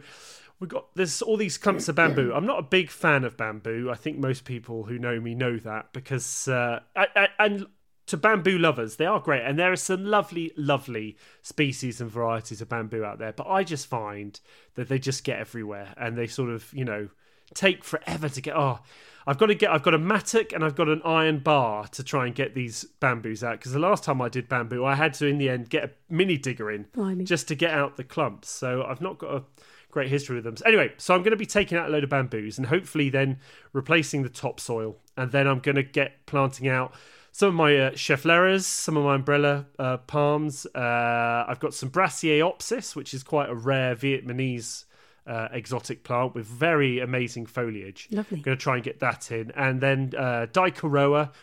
we've 0.60 0.70
got 0.70 0.94
there's 0.94 1.22
all 1.22 1.38
these 1.38 1.58
clumps 1.58 1.88
of 1.88 1.96
bamboo. 1.96 2.34
I'm 2.36 2.46
not 2.46 2.60
a 2.60 2.64
big 2.64 2.92
fan 2.92 3.24
of 3.24 3.38
bamboo. 3.38 3.90
I 3.90 3.96
think 3.96 4.18
most 4.18 4.44
people 4.44 4.84
who 4.84 5.00
know 5.00 5.20
me 5.22 5.34
know 5.34 5.58
that 5.58 5.94
because 5.94 6.50
uh, 6.50 6.82
I, 6.96 7.08
I, 7.16 7.28
and 7.40 7.66
to 8.08 8.18
bamboo 8.18 8.58
lovers, 8.58 8.98
they 8.98 9.06
are 9.06 9.22
great, 9.22 9.44
and 9.44 9.58
there 9.58 9.72
are 9.72 9.78
some 9.78 10.04
lovely, 10.04 10.52
lovely 10.58 11.18
species 11.42 12.02
and 12.02 12.12
varieties 12.12 12.60
of 12.60 12.68
bamboo 12.68 13.06
out 13.06 13.20
there. 13.20 13.32
But 13.32 13.48
I 13.48 13.64
just 13.64 13.88
find 13.88 14.38
that 14.76 14.90
they 14.90 15.00
just 15.00 15.24
get 15.24 15.40
everywhere, 15.40 15.94
and 15.96 16.18
they 16.18 16.28
sort 16.28 16.50
of, 16.50 16.74
you 16.74 16.84
know, 16.84 17.08
take 17.54 17.86
forever 17.86 18.28
to 18.28 18.42
get. 18.42 18.56
Oh, 18.56 18.80
I've 19.28 19.38
got 19.38 19.48
to 19.48 19.56
get. 19.56 19.72
I've 19.72 19.84
got 19.84 19.94
a 19.94 20.00
mattock 20.00 20.54
and 20.54 20.64
I've 20.64 20.76
got 20.76 20.90
an 20.90 21.02
iron 21.04 21.40
bar 21.40 21.88
to 21.90 22.04
try 22.04 22.26
and 22.26 22.36
get 22.36 22.56
these 22.56 22.86
bamboos 23.00 23.44
out. 23.44 23.60
Because 23.60 23.72
the 23.72 23.80
last 23.80 24.04
time 24.04 24.22
I 24.22 24.30
did 24.30 24.50
bamboo, 24.50 24.84
I 24.86 24.96
had 24.96 25.14
to, 25.16 25.28
in 25.28 25.38
the 25.38 25.50
end, 25.50 25.70
get 25.70 25.84
a 25.84 25.92
mini 26.10 26.38
digger 26.38 26.72
in 26.72 26.88
Blimey. 26.94 27.24
just 27.24 27.48
to 27.50 27.56
get 27.56 27.72
out 27.72 27.98
the 27.98 28.04
clumps. 28.04 28.50
So 28.50 28.84
I've 28.84 29.02
not 29.02 29.18
got 29.18 29.36
a 29.36 29.44
great 29.92 30.10
history 30.10 30.36
with 30.36 30.44
them. 30.44 30.58
So 30.58 30.66
anyway, 30.66 30.94
so 30.98 31.14
I'm 31.14 31.22
going 31.22 31.32
to 31.32 31.38
be 31.38 31.46
taking 31.46 31.78
out 31.78 31.88
a 31.88 31.92
load 31.92 32.04
of 32.04 32.10
bamboos 32.10 32.58
and 32.58 32.68
hopefully 32.68 33.10
then 33.10 33.40
replacing 33.74 34.24
the 34.24 34.30
topsoil, 34.30 34.98
and 35.18 35.32
then 35.32 35.48
I'm 35.48 35.60
going 35.60 35.76
to 35.76 35.84
get 35.84 36.26
planting 36.26 36.68
out 36.68 36.94
some 37.34 37.50
of 37.50 37.56
my 37.56 37.78
uh, 37.78 37.92
Scheffleras, 37.92 38.64
some 38.64 38.98
of 38.98 39.04
my 39.04 39.16
umbrella 39.16 39.66
uh, 39.80 39.98
palms. 39.98 40.66
Uh, 40.76 41.46
I've 41.48 41.60
got 41.60 41.74
some 41.74 41.90
Brassaiopsis, 41.90 42.96
which 42.96 43.14
is 43.14 43.24
quite 43.24 43.50
a 43.50 43.56
rare 43.56 43.96
Vietnamese 43.96 44.86
uh, 45.28 45.48
exotic 45.52 46.04
plant 46.04 46.34
with 46.36 46.46
very 46.46 47.00
amazing 47.00 47.46
foliage. 47.46 48.08
Lovely. 48.12 48.38
I'm 48.38 48.42
Going 48.44 48.58
to 48.58 48.62
try 48.62 48.76
and 48.76 48.84
get 48.84 49.00
that 49.00 49.32
in, 49.32 49.52
and 49.52 49.80
then 49.82 50.14
uh, 50.18 50.48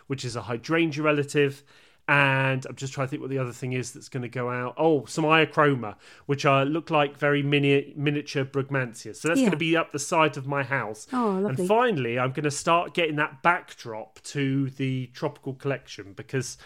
which 0.06 0.24
is 0.24 0.36
a 0.36 0.42
hydrangea 0.42 1.02
relative. 1.02 1.62
And 2.10 2.64
I'm 2.66 2.74
just 2.74 2.94
trying 2.94 3.06
to 3.06 3.10
think 3.10 3.20
what 3.20 3.28
the 3.30 3.36
other 3.38 3.52
thing 3.52 3.74
is 3.74 3.92
that's 3.92 4.08
going 4.08 4.22
to 4.22 4.30
go 4.30 4.48
out. 4.48 4.72
Oh, 4.78 5.04
some 5.04 5.24
Iochroma, 5.24 5.96
which 6.24 6.46
are 6.46 6.64
look 6.64 6.88
like 6.88 7.18
very 7.18 7.42
mini, 7.42 7.92
miniature 7.96 8.46
Brugmansia. 8.46 9.14
So 9.14 9.28
that's 9.28 9.40
Yeah. 9.40 9.44
going 9.44 9.50
to 9.50 9.58
be 9.58 9.76
up 9.76 9.92
the 9.92 9.98
side 9.98 10.38
of 10.38 10.46
my 10.46 10.62
house. 10.62 11.06
Oh, 11.12 11.38
lovely. 11.42 11.48
And 11.50 11.68
finally, 11.68 12.18
I'm 12.18 12.32
going 12.32 12.44
to 12.44 12.50
start 12.50 12.94
getting 12.94 13.16
that 13.16 13.42
backdrop 13.42 14.22
to 14.22 14.70
the 14.70 15.08
tropical 15.12 15.52
collection 15.52 16.14
because 16.14 16.56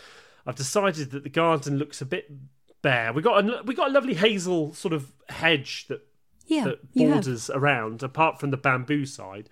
I've 0.47 0.54
decided 0.54 1.11
that 1.11 1.25
the 1.25 1.28
garden 1.28 1.76
looks 1.76 2.00
a 2.00 2.07
bit 2.07 2.31
bare. 2.81 3.12
We 3.12 3.21
got 3.21 3.45
a 3.45 3.62
we 3.64 3.75
got 3.75 3.90
a 3.90 3.92
lovely 3.92 4.14
hazel 4.14 4.73
sort 4.75 4.95
of 4.95 5.11
hedge 5.28 5.87
that 5.88 6.07
yeah, 6.47 6.65
that 6.65 6.95
borders 6.95 7.51
around, 7.51 8.03
apart 8.03 8.41
from 8.41 8.51
the 8.51 8.57
bamboo 8.57 9.07
side. 9.07 9.49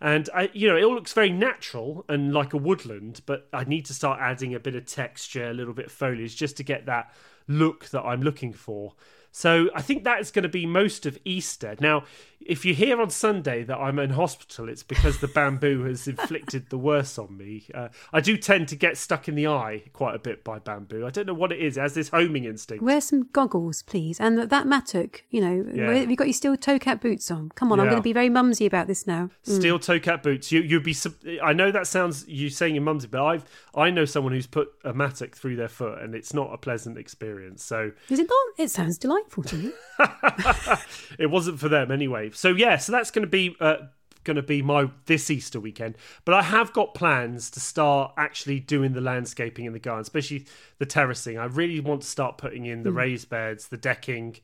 And 0.00 0.30
I, 0.34 0.50
you 0.54 0.66
know, 0.66 0.76
it 0.76 0.82
all 0.82 0.94
looks 0.94 1.12
very 1.12 1.30
natural 1.30 2.06
and 2.08 2.32
like 2.32 2.54
a 2.54 2.56
woodland, 2.56 3.20
but 3.26 3.48
I 3.52 3.64
need 3.64 3.84
to 3.86 3.94
start 3.94 4.18
adding 4.20 4.54
a 4.54 4.60
bit 4.60 4.74
of 4.74 4.86
texture, 4.86 5.50
a 5.50 5.52
little 5.52 5.74
bit 5.74 5.86
of 5.86 5.92
foliage, 5.92 6.36
just 6.36 6.56
to 6.56 6.62
get 6.62 6.86
that 6.86 7.12
look 7.46 7.90
that 7.90 8.02
I'm 8.02 8.22
looking 8.22 8.52
for. 8.52 8.94
So 9.32 9.68
I 9.74 9.82
think 9.82 10.04
that 10.04 10.20
is 10.20 10.30
going 10.30 10.42
to 10.44 10.48
be 10.48 10.66
most 10.66 11.06
of 11.06 11.18
Easter. 11.24 11.76
Now, 11.80 12.04
if 12.40 12.64
you 12.64 12.74
hear 12.74 13.00
on 13.00 13.10
Sunday 13.10 13.62
that 13.64 13.76
I'm 13.76 13.98
in 13.98 14.10
hospital, 14.10 14.68
it's 14.68 14.82
because 14.82 15.18
the 15.18 15.28
bamboo 15.28 15.84
has 15.84 16.08
inflicted 16.08 16.70
the 16.70 16.78
worst 16.78 17.18
on 17.18 17.36
me. 17.36 17.66
Uh, 17.74 17.88
I 18.12 18.20
do 18.20 18.36
tend 18.36 18.68
to 18.68 18.76
get 18.76 18.96
stuck 18.96 19.28
in 19.28 19.34
the 19.34 19.46
eye 19.46 19.82
quite 19.92 20.14
a 20.14 20.18
bit 20.18 20.42
by 20.42 20.58
bamboo. 20.58 21.06
I 21.06 21.10
don't 21.10 21.26
know 21.26 21.34
what 21.34 21.52
it 21.52 21.60
is. 21.60 21.76
It 21.76 21.80
has 21.80 21.94
this 21.94 22.08
homing 22.08 22.44
instinct. 22.44 22.82
Wear 22.82 23.00
some 23.00 23.28
goggles, 23.32 23.82
please, 23.82 24.18
and 24.18 24.38
that, 24.38 24.66
mattock. 24.66 25.22
You 25.30 25.40
know, 25.40 25.66
Yeah. 25.72 25.92
have 25.92 26.10
you 26.10 26.16
got 26.16 26.26
your 26.28 26.34
steel 26.34 26.56
toe 26.56 26.78
cap 26.78 27.00
boots 27.00 27.30
on? 27.30 27.50
Come 27.54 27.72
on, 27.72 27.80
I'm 27.80 27.86
going 27.86 27.96
to 27.96 28.02
be 28.02 28.12
very 28.12 28.30
mumsy 28.30 28.66
about 28.66 28.86
this 28.86 29.06
now. 29.06 29.30
Steel 29.42 29.78
toe 29.78 30.00
cap 30.00 30.22
boots. 30.22 30.50
You 30.50 30.60
you'd 30.60 30.82
be. 30.82 30.96
I 31.42 31.52
know 31.52 31.70
that 31.70 31.86
sounds 31.86 32.26
you 32.26 32.48
saying 32.50 32.74
your 32.74 32.84
mumsy, 32.84 33.08
but 33.08 33.22
I've 33.24 33.44
I 33.74 33.90
know 33.90 34.04
someone 34.04 34.32
who's 34.32 34.46
put 34.46 34.68
a 34.84 34.92
mattock 34.92 35.36
through 35.36 35.56
their 35.56 35.68
foot, 35.68 36.00
and 36.00 36.14
it's 36.14 36.32
not 36.34 36.52
a 36.52 36.58
pleasant 36.58 36.96
experience. 36.98 37.62
So 37.62 37.92
Is 38.08 38.18
it 38.18 38.28
not? 38.28 38.64
It 38.64 38.70
sounds 38.70 38.98
delightful 38.98 39.42
to 39.44 39.56
me. 39.56 39.72
it 41.18 41.30
wasn't 41.30 41.58
for 41.60 41.68
them 41.68 41.90
anyway. 41.90 42.29
So 42.34 42.50
yeah, 42.50 42.76
so 42.76 42.92
that's 42.92 43.10
going 43.10 43.24
to 43.24 43.30
be 43.30 43.56
uh, 43.60 43.76
going 44.24 44.36
to 44.36 44.42
be 44.42 44.62
my 44.62 44.90
this 45.06 45.30
Easter 45.30 45.60
weekend. 45.60 45.96
But 46.24 46.34
I 46.34 46.42
have 46.42 46.72
got 46.72 46.94
plans 46.94 47.50
to 47.52 47.60
start 47.60 48.12
actually 48.16 48.60
doing 48.60 48.92
the 48.92 49.00
landscaping 49.00 49.64
in 49.64 49.72
the 49.72 49.78
garden, 49.78 50.02
especially 50.02 50.46
the 50.78 50.86
terracing. 50.86 51.38
I 51.38 51.46
really 51.46 51.80
want 51.80 52.02
to 52.02 52.08
start 52.08 52.38
putting 52.38 52.66
in 52.66 52.82
the 52.82 52.92
raised 52.92 53.28
beds, 53.28 53.68
the 53.68 53.76
decking. 53.76 54.36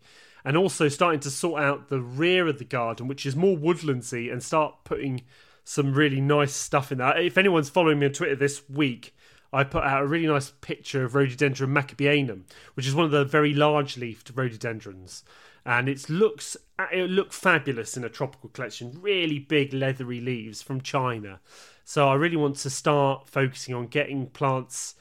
And 0.45 0.57
also 0.57 0.89
starting 0.89 1.19
to 1.21 1.31
sort 1.31 1.61
out 1.61 1.89
the 1.89 2.01
rear 2.01 2.47
of 2.47 2.59
the 2.59 2.65
garden, 2.65 3.09
which 3.09 3.27
is 3.27 3.35
more 3.35 3.57
woodlandsy, 3.57 4.31
and 4.33 4.41
start 4.41 4.77
putting 4.85 5.23
some 5.65 5.93
really 5.93 6.21
nice 6.21 6.55
stuff 6.55 6.93
in 6.93 6.99
there. 6.99 7.19
If 7.19 7.37
anyone's 7.37 7.69
following 7.69 7.99
me 7.99 8.07
on 8.07 8.13
Twitter 8.13 8.37
this 8.37 8.63
week, 8.71 9.13
I 9.53 9.65
put 9.65 9.83
out 9.83 10.03
a 10.03 10.07
really 10.07 10.29
nice 10.29 10.53
picture 10.61 11.05
of 11.05 11.17
Rhododendron 11.17 11.71
macabeanum, 11.71 12.43
which 12.75 12.87
is 12.87 12.95
one 12.95 13.05
of 13.05 13.11
the 13.11 13.25
very 13.25 13.55
large-leafed 13.55 14.31
rhododendrons, 14.37 15.25
and 15.65 15.89
it 15.89 16.09
looks 16.09 16.57
Uh, 16.79 16.87
it 16.93 17.11
looked 17.11 17.33
fabulous 17.33 17.97
in 17.97 18.05
a 18.05 18.09
tropical 18.09 18.51
collection. 18.51 18.99
Really 19.01 19.39
big 19.39 19.73
leathery 19.73 20.21
leaves 20.21 20.63
from 20.63 20.81
China. 20.81 21.41
So 21.85 22.09
I 22.09 22.15
really 22.15 22.37
want 22.37 22.57
to 22.57 22.71
start 22.71 23.29
focusing 23.29 23.75
on 23.75 23.87
getting 23.87 24.27
plants 24.27 24.95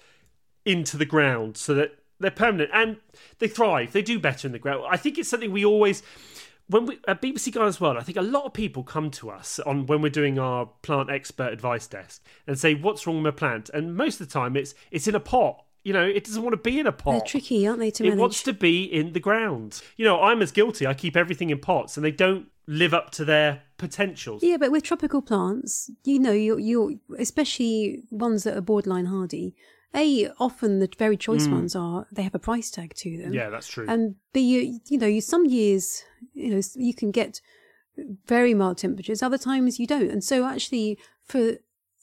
into 0.64 0.98
the 0.98 1.06
ground 1.06 1.58
so 1.58 1.74
that 1.74 2.00
they're 2.20 2.32
permanent 2.32 2.72
and 2.74 2.98
they 3.40 3.48
thrive. 3.48 3.92
They 3.92 4.02
do 4.02 4.20
better 4.20 4.48
in 4.48 4.52
the 4.52 4.60
ground. 4.60 4.86
I 4.90 4.98
think 4.98 5.18
it's 5.18 5.30
something 5.30 5.52
we 5.52 5.66
always 5.66 6.02
when 6.68 6.86
we 6.86 7.00
at 7.08 7.22
BBC 7.22 7.54
Gardeners' 7.54 7.80
World, 7.80 7.98
I 7.98 8.02
think 8.02 8.18
a 8.18 8.24
lot 8.24 8.46
of 8.46 8.54
people 8.54 8.84
come 8.84 9.12
to 9.12 9.30
us 9.30 9.60
on 9.60 9.86
when 9.86 10.02
we're 10.02 10.10
doing 10.10 10.40
our 10.40 10.66
plant 10.82 11.10
expert 11.10 11.54
advice 11.54 11.86
desk 11.88 12.24
and 12.48 12.58
say, 12.58 12.74
"What's 12.74 13.06
wrong 13.06 13.18
with 13.18 13.34
my 13.34 13.38
plant?" 13.38 13.70
And 13.70 13.96
most 13.96 14.20
of 14.20 14.28
the 14.28 14.34
time, 14.34 14.56
it's 14.56 14.74
it's 14.92 15.08
in 15.08 15.16
a 15.16 15.20
pot. 15.20 15.64
You 15.86 15.94
know, 15.94 16.04
it 16.04 16.24
doesn't 16.24 16.42
want 16.42 16.54
to 16.54 16.70
be 16.70 16.80
in 16.80 16.88
a 16.88 16.92
pot. 16.92 17.12
They're 17.12 17.22
tricky, 17.22 17.68
aren't 17.68 17.80
they, 17.80 17.92
to 17.92 18.06
It 18.06 18.18
wants 18.18 18.42
to 18.44 18.54
be 18.54 18.84
in 18.84 19.14
the 19.14 19.20
ground. 19.20 19.84
You 19.98 20.06
know, 20.06 20.20
I'm 20.20 20.42
as 20.42 20.52
guilty. 20.52 20.88
I 20.88 20.96
keep 20.96 21.16
everything 21.16 21.52
in 21.52 21.60
pots, 21.60 21.96
and 21.96 22.04
they 22.04 22.12
don't 22.12 22.48
live 22.66 22.92
up 22.92 23.12
to 23.12 23.24
their 23.24 23.62
potentials. 23.78 24.42
Yeah, 24.42 24.58
but 24.58 24.72
with 24.72 24.82
tropical 24.82 25.22
plants, 25.22 25.92
you 26.04 26.18
know, 26.18 26.32
you're, 26.32 26.58
you're 26.58 26.94
especially 27.20 28.02
ones 28.10 28.46
that 28.46 28.58
are 28.58 28.62
borderline 28.62 29.06
hardy. 29.06 29.56
A, 29.94 30.30
often 30.40 30.80
the 30.80 30.90
very 30.98 31.16
choice 31.16 31.48
ones 31.48 31.74
are 31.76 32.08
they 32.12 32.24
have 32.24 32.36
a 32.36 32.40
price 32.40 32.70
tag 32.72 32.96
to 32.96 33.18
them. 33.18 33.32
Mm. 33.32 33.36
Yeah, 33.36 33.50
that's 33.50 33.68
true. 33.68 33.86
And 33.88 34.16
B, 34.34 34.42
you, 34.42 34.80
you 34.90 34.98
know, 34.98 35.08
you 35.08 35.22
some 35.22 35.46
years, 35.46 36.04
you 36.34 36.50
know, 36.54 36.62
you 36.74 36.94
can 36.94 37.12
get 37.12 37.40
very 38.26 38.54
mild 38.54 38.80
temperatures. 38.80 39.24
Other 39.24 39.38
times 39.38 39.80
you 39.80 39.88
don't. 39.88 40.10
And 40.10 40.24
so 40.24 40.46
actually, 40.46 40.98
for 41.24 41.60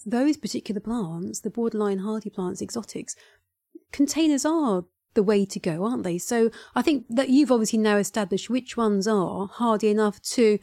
those 0.07 0.37
particular 0.37 0.81
plants, 0.81 1.41
the 1.41 1.51
borderline 1.51 1.99
hardy 1.99 2.31
plants, 2.31 2.63
exotics, 2.63 3.15
containers 3.93 4.45
are 4.45 4.85
the 5.15 5.23
way 5.23 5.45
to 5.45 5.61
go, 5.61 5.85
aren't 5.85 6.05
they? 6.05 6.19
So 6.19 6.51
I 6.75 6.83
think 6.83 7.05
that 7.11 7.29
you've 7.29 7.53
obviously 7.53 7.79
now 7.79 7.97
established 7.97 8.51
which 8.51 8.77
ones 8.77 9.07
are 9.07 9.47
hardy 9.47 9.89
enough 9.89 10.21
to 10.23 10.59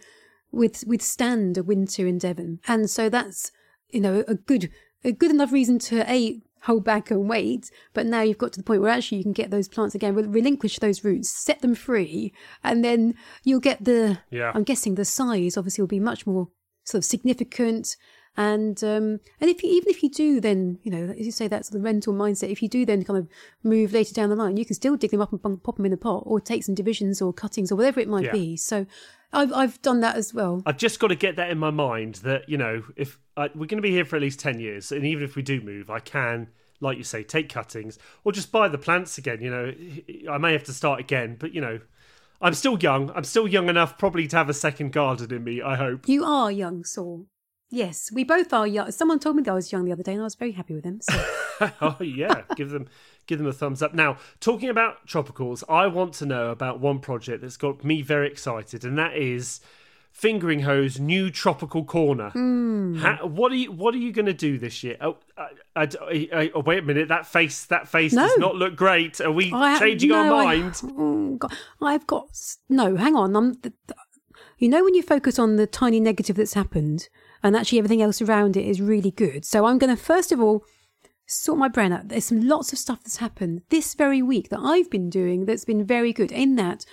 with, 0.52 0.84
withstand 0.88 1.58
a 1.58 1.64
winter 1.64 2.08
in 2.08 2.18
Devon, 2.18 2.60
and 2.68 2.90
so 2.90 3.10
that's 3.10 3.52
you 3.90 4.02
know 4.02 4.24
a 4.28 4.36
good 4.36 4.72
a 5.04 5.12
good 5.12 5.32
enough 5.32 5.52
reason 5.52 5.80
to 5.80 6.10
a 6.12 6.42
hold 6.64 6.84
back 6.84 7.12
and 7.12 7.30
wait. 7.30 7.72
But 7.94 8.06
now 8.06 8.22
you've 8.22 8.38
got 8.38 8.54
to 8.54 8.60
the 8.60 8.64
point 8.64 8.82
where 8.82 8.92
actually 8.92 9.20
you 9.20 9.24
can 9.24 9.34
get 9.34 9.52
those 9.52 9.68
plants 9.68 9.96
again, 9.96 10.16
relinquish 10.16 10.80
those 10.80 11.04
roots, 11.04 11.30
set 11.30 11.62
them 11.62 11.76
free, 11.76 12.34
and 12.64 12.84
then 12.84 13.16
you'll 13.44 13.60
get 13.60 13.84
the. 13.84 14.20
Yeah. 14.30 14.52
I'm 14.54 14.64
guessing 14.64 14.96
the 14.96 15.06
size 15.06 15.58
obviously 15.58 15.82
will 15.82 15.88
be 15.88 16.00
much 16.00 16.26
more 16.26 16.50
sort 16.84 17.00
of 17.00 17.06
significant 17.06 17.96
and 18.38 18.82
um, 18.84 19.20
and 19.42 19.50
if 19.50 19.64
you, 19.64 19.70
even 19.72 19.90
if 19.90 20.02
you 20.04 20.10
do, 20.10 20.40
then 20.40 20.80
you 20.84 20.92
know, 20.92 21.14
as 21.18 21.26
you 21.26 21.32
say, 21.32 21.48
that's 21.48 21.70
the 21.70 21.80
rental 21.80 22.14
mindset. 22.14 22.50
If 22.52 22.62
you 22.62 22.70
do 22.70 22.86
then 22.86 23.04
kind 23.04 23.20
of 23.20 23.28
move 23.64 23.92
later 23.94 24.14
down 24.14 24.30
the 24.30 24.36
line, 24.36 24.58
you 24.58 24.66
can 24.66 24.76
still 24.76 24.96
dig 24.96 25.12
them 25.12 25.22
up 25.22 25.34
and 25.34 25.64
pop 25.64 25.76
them 25.76 25.86
in 25.86 25.92
the 25.92 25.98
pot, 25.98 26.24
or 26.26 26.40
take 26.40 26.64
some 26.64 26.76
divisions 26.76 27.22
or 27.22 27.34
cuttings 27.34 27.72
or 27.72 27.76
whatever 27.76 28.00
it 28.00 28.08
might 28.08 28.26
Yeah. 28.26 28.32
be. 28.32 28.56
So 28.58 28.86
I've 29.34 29.52
I've 29.54 29.82
done 29.82 30.00
that 30.02 30.16
as 30.16 30.34
well. 30.34 30.64
I've 30.66 30.78
just 30.78 31.00
got 31.00 31.08
to 31.08 31.16
get 31.16 31.36
that 31.36 31.50
in 31.50 31.58
my 31.60 31.70
mind 31.72 32.16
that 32.16 32.48
you 32.48 32.58
know 32.58 32.84
if 32.96 33.20
I, 33.36 33.48
we're 33.56 33.68
going 33.68 33.78
to 33.78 33.82
be 33.82 33.92
here 33.92 34.06
for 34.06 34.16
at 34.16 34.22
least 34.22 34.40
ten 34.40 34.60
years, 34.60 34.92
and 34.92 35.06
even 35.06 35.24
if 35.24 35.36
we 35.36 35.42
do 35.42 35.60
move, 35.62 35.90
I 35.90 36.00
can, 36.00 36.48
like 36.80 36.98
you 36.98 37.04
say, 37.04 37.24
take 37.24 37.50
cuttings 37.50 38.00
or 38.24 38.32
just 38.32 38.52
buy 38.52 38.68
the 38.68 38.78
plants 38.78 39.18
again. 39.18 39.42
You 39.42 39.50
know, 39.52 40.32
I 40.32 40.38
may 40.38 40.54
have 40.54 40.64
to 40.66 40.74
start 40.74 41.00
again, 41.00 41.36
but 41.40 41.54
you 41.54 41.62
know, 41.62 41.80
I'm 42.42 42.54
still 42.54 42.80
young. 42.80 43.12
I'm 43.12 43.24
still 43.24 43.48
young 43.48 43.70
enough 43.70 43.98
probably 43.98 44.28
to 44.30 44.38
have 44.38 44.50
a 44.50 44.54
second 44.54 44.94
garden 44.94 45.34
in 45.34 45.44
me. 45.44 45.62
I 45.62 45.76
hope. 45.76 46.08
You 46.08 46.24
are 46.24 46.52
young, 46.52 46.84
Saul. 46.86 47.26
Yes, 47.72 48.12
we 48.12 48.24
both 48.24 48.52
are 48.52 48.66
young. 48.66 48.92
Someone 48.92 49.20
told 49.20 49.36
me 49.36 49.44
that 49.44 49.52
I 49.52 49.54
was 49.56 49.72
young 49.72 49.86
the 49.86 49.92
other 49.92 50.04
day, 50.04 50.14
and 50.14 50.22
I 50.22 50.24
was 50.24 50.36
very 50.36 50.54
happy 50.54 50.74
with 50.74 50.84
them. 50.84 51.00
So 51.02 51.24
oh 51.82 51.98
yeah, 52.02 52.42
give 52.56 52.72
them 52.72 52.88
give 53.28 53.38
them 53.38 53.48
a 53.48 53.54
thumbs 53.54 53.82
up. 53.84 53.94
Now, 53.94 54.18
talking 54.40 54.70
about 54.70 55.06
tropicals, 55.08 55.64
I 55.70 55.86
want 55.88 56.14
to 56.16 56.26
know 56.26 56.50
about 56.50 56.80
one 56.80 57.00
project 57.00 57.42
that's 57.44 57.58
got 57.58 57.84
me 57.84 58.02
very 58.02 58.28
excited, 58.28 58.84
and 58.84 58.98
that 58.98 59.16
is 59.16 59.60
Fingringhoe's 60.20 61.00
new 61.00 61.30
tropical 61.30 61.84
corner. 61.86 62.32
Hmm. 62.32 62.96
Ha- 62.98 63.26
what 63.26 63.52
are 63.52 63.56
you 63.56 63.72
What 63.72 63.94
are 63.94 63.98
you 64.00 64.12
going 64.12 64.26
to 64.26 64.34
do 64.34 64.58
this 64.58 64.84
year? 64.84 64.98
Oh, 65.00 65.18
I, 65.38 65.50
I, 65.76 66.30
I- 66.34 66.52
oh, 66.56 66.62
wait 66.62 66.80
a 66.80 66.82
minute, 66.82 67.08
that 67.10 67.28
face 67.28 67.66
that 67.66 67.88
face 67.88 68.14
No. 68.14 68.24
does 68.28 68.38
not 68.40 68.56
look 68.56 68.76
great. 68.76 69.22
Are 69.22 69.32
we 69.32 69.52
changing 69.78 70.12
our 70.12 70.26
no, 70.26 70.38
I- 70.40 70.44
mind? 70.58 70.76
Hmm, 70.78 71.00
oh, 71.00 71.36
God, 71.36 71.54
I've 71.82 72.08
got 72.08 72.28
no. 72.68 72.96
Hang 72.96 73.16
on. 73.16 73.36
I'm. 73.36 73.54
th- 73.56 73.76
th- 73.88 74.00
You 74.58 74.70
know 74.70 74.84
when 74.84 74.96
you 74.96 75.04
focus 75.04 75.38
on 75.38 75.56
the 75.56 75.68
tiny 75.68 76.00
negative 76.00 76.36
that's 76.36 76.54
happened, 76.56 77.08
and 77.44 77.56
actually 77.56 77.80
everything 77.80 78.02
else 78.02 78.22
around 78.22 78.58
it 78.58 78.66
is 78.66 78.82
really 78.82 79.12
good. 79.12 79.46
So 79.46 79.66
I'm 79.66 79.78
going 79.78 79.96
to 79.96 80.02
first 80.02 80.32
of 80.32 80.42
all 80.42 80.64
sort 81.26 81.60
my 81.60 81.68
brain 81.68 81.94
out. 81.94 82.08
There's 82.08 82.26
some 82.26 82.48
lots 82.48 82.74
of 82.74 82.80
stuff 82.80 83.04
that's 83.04 83.18
happened 83.18 83.62
this 83.70 83.94
very 83.94 84.22
week 84.22 84.50
that 84.50 84.60
I've 84.60 84.90
been 84.90 85.10
doing 85.10 85.46
that's 85.46 85.66
been 85.66 85.86
very 85.86 86.12
good. 86.12 86.32
In 86.32 86.56
that, 86.56 86.86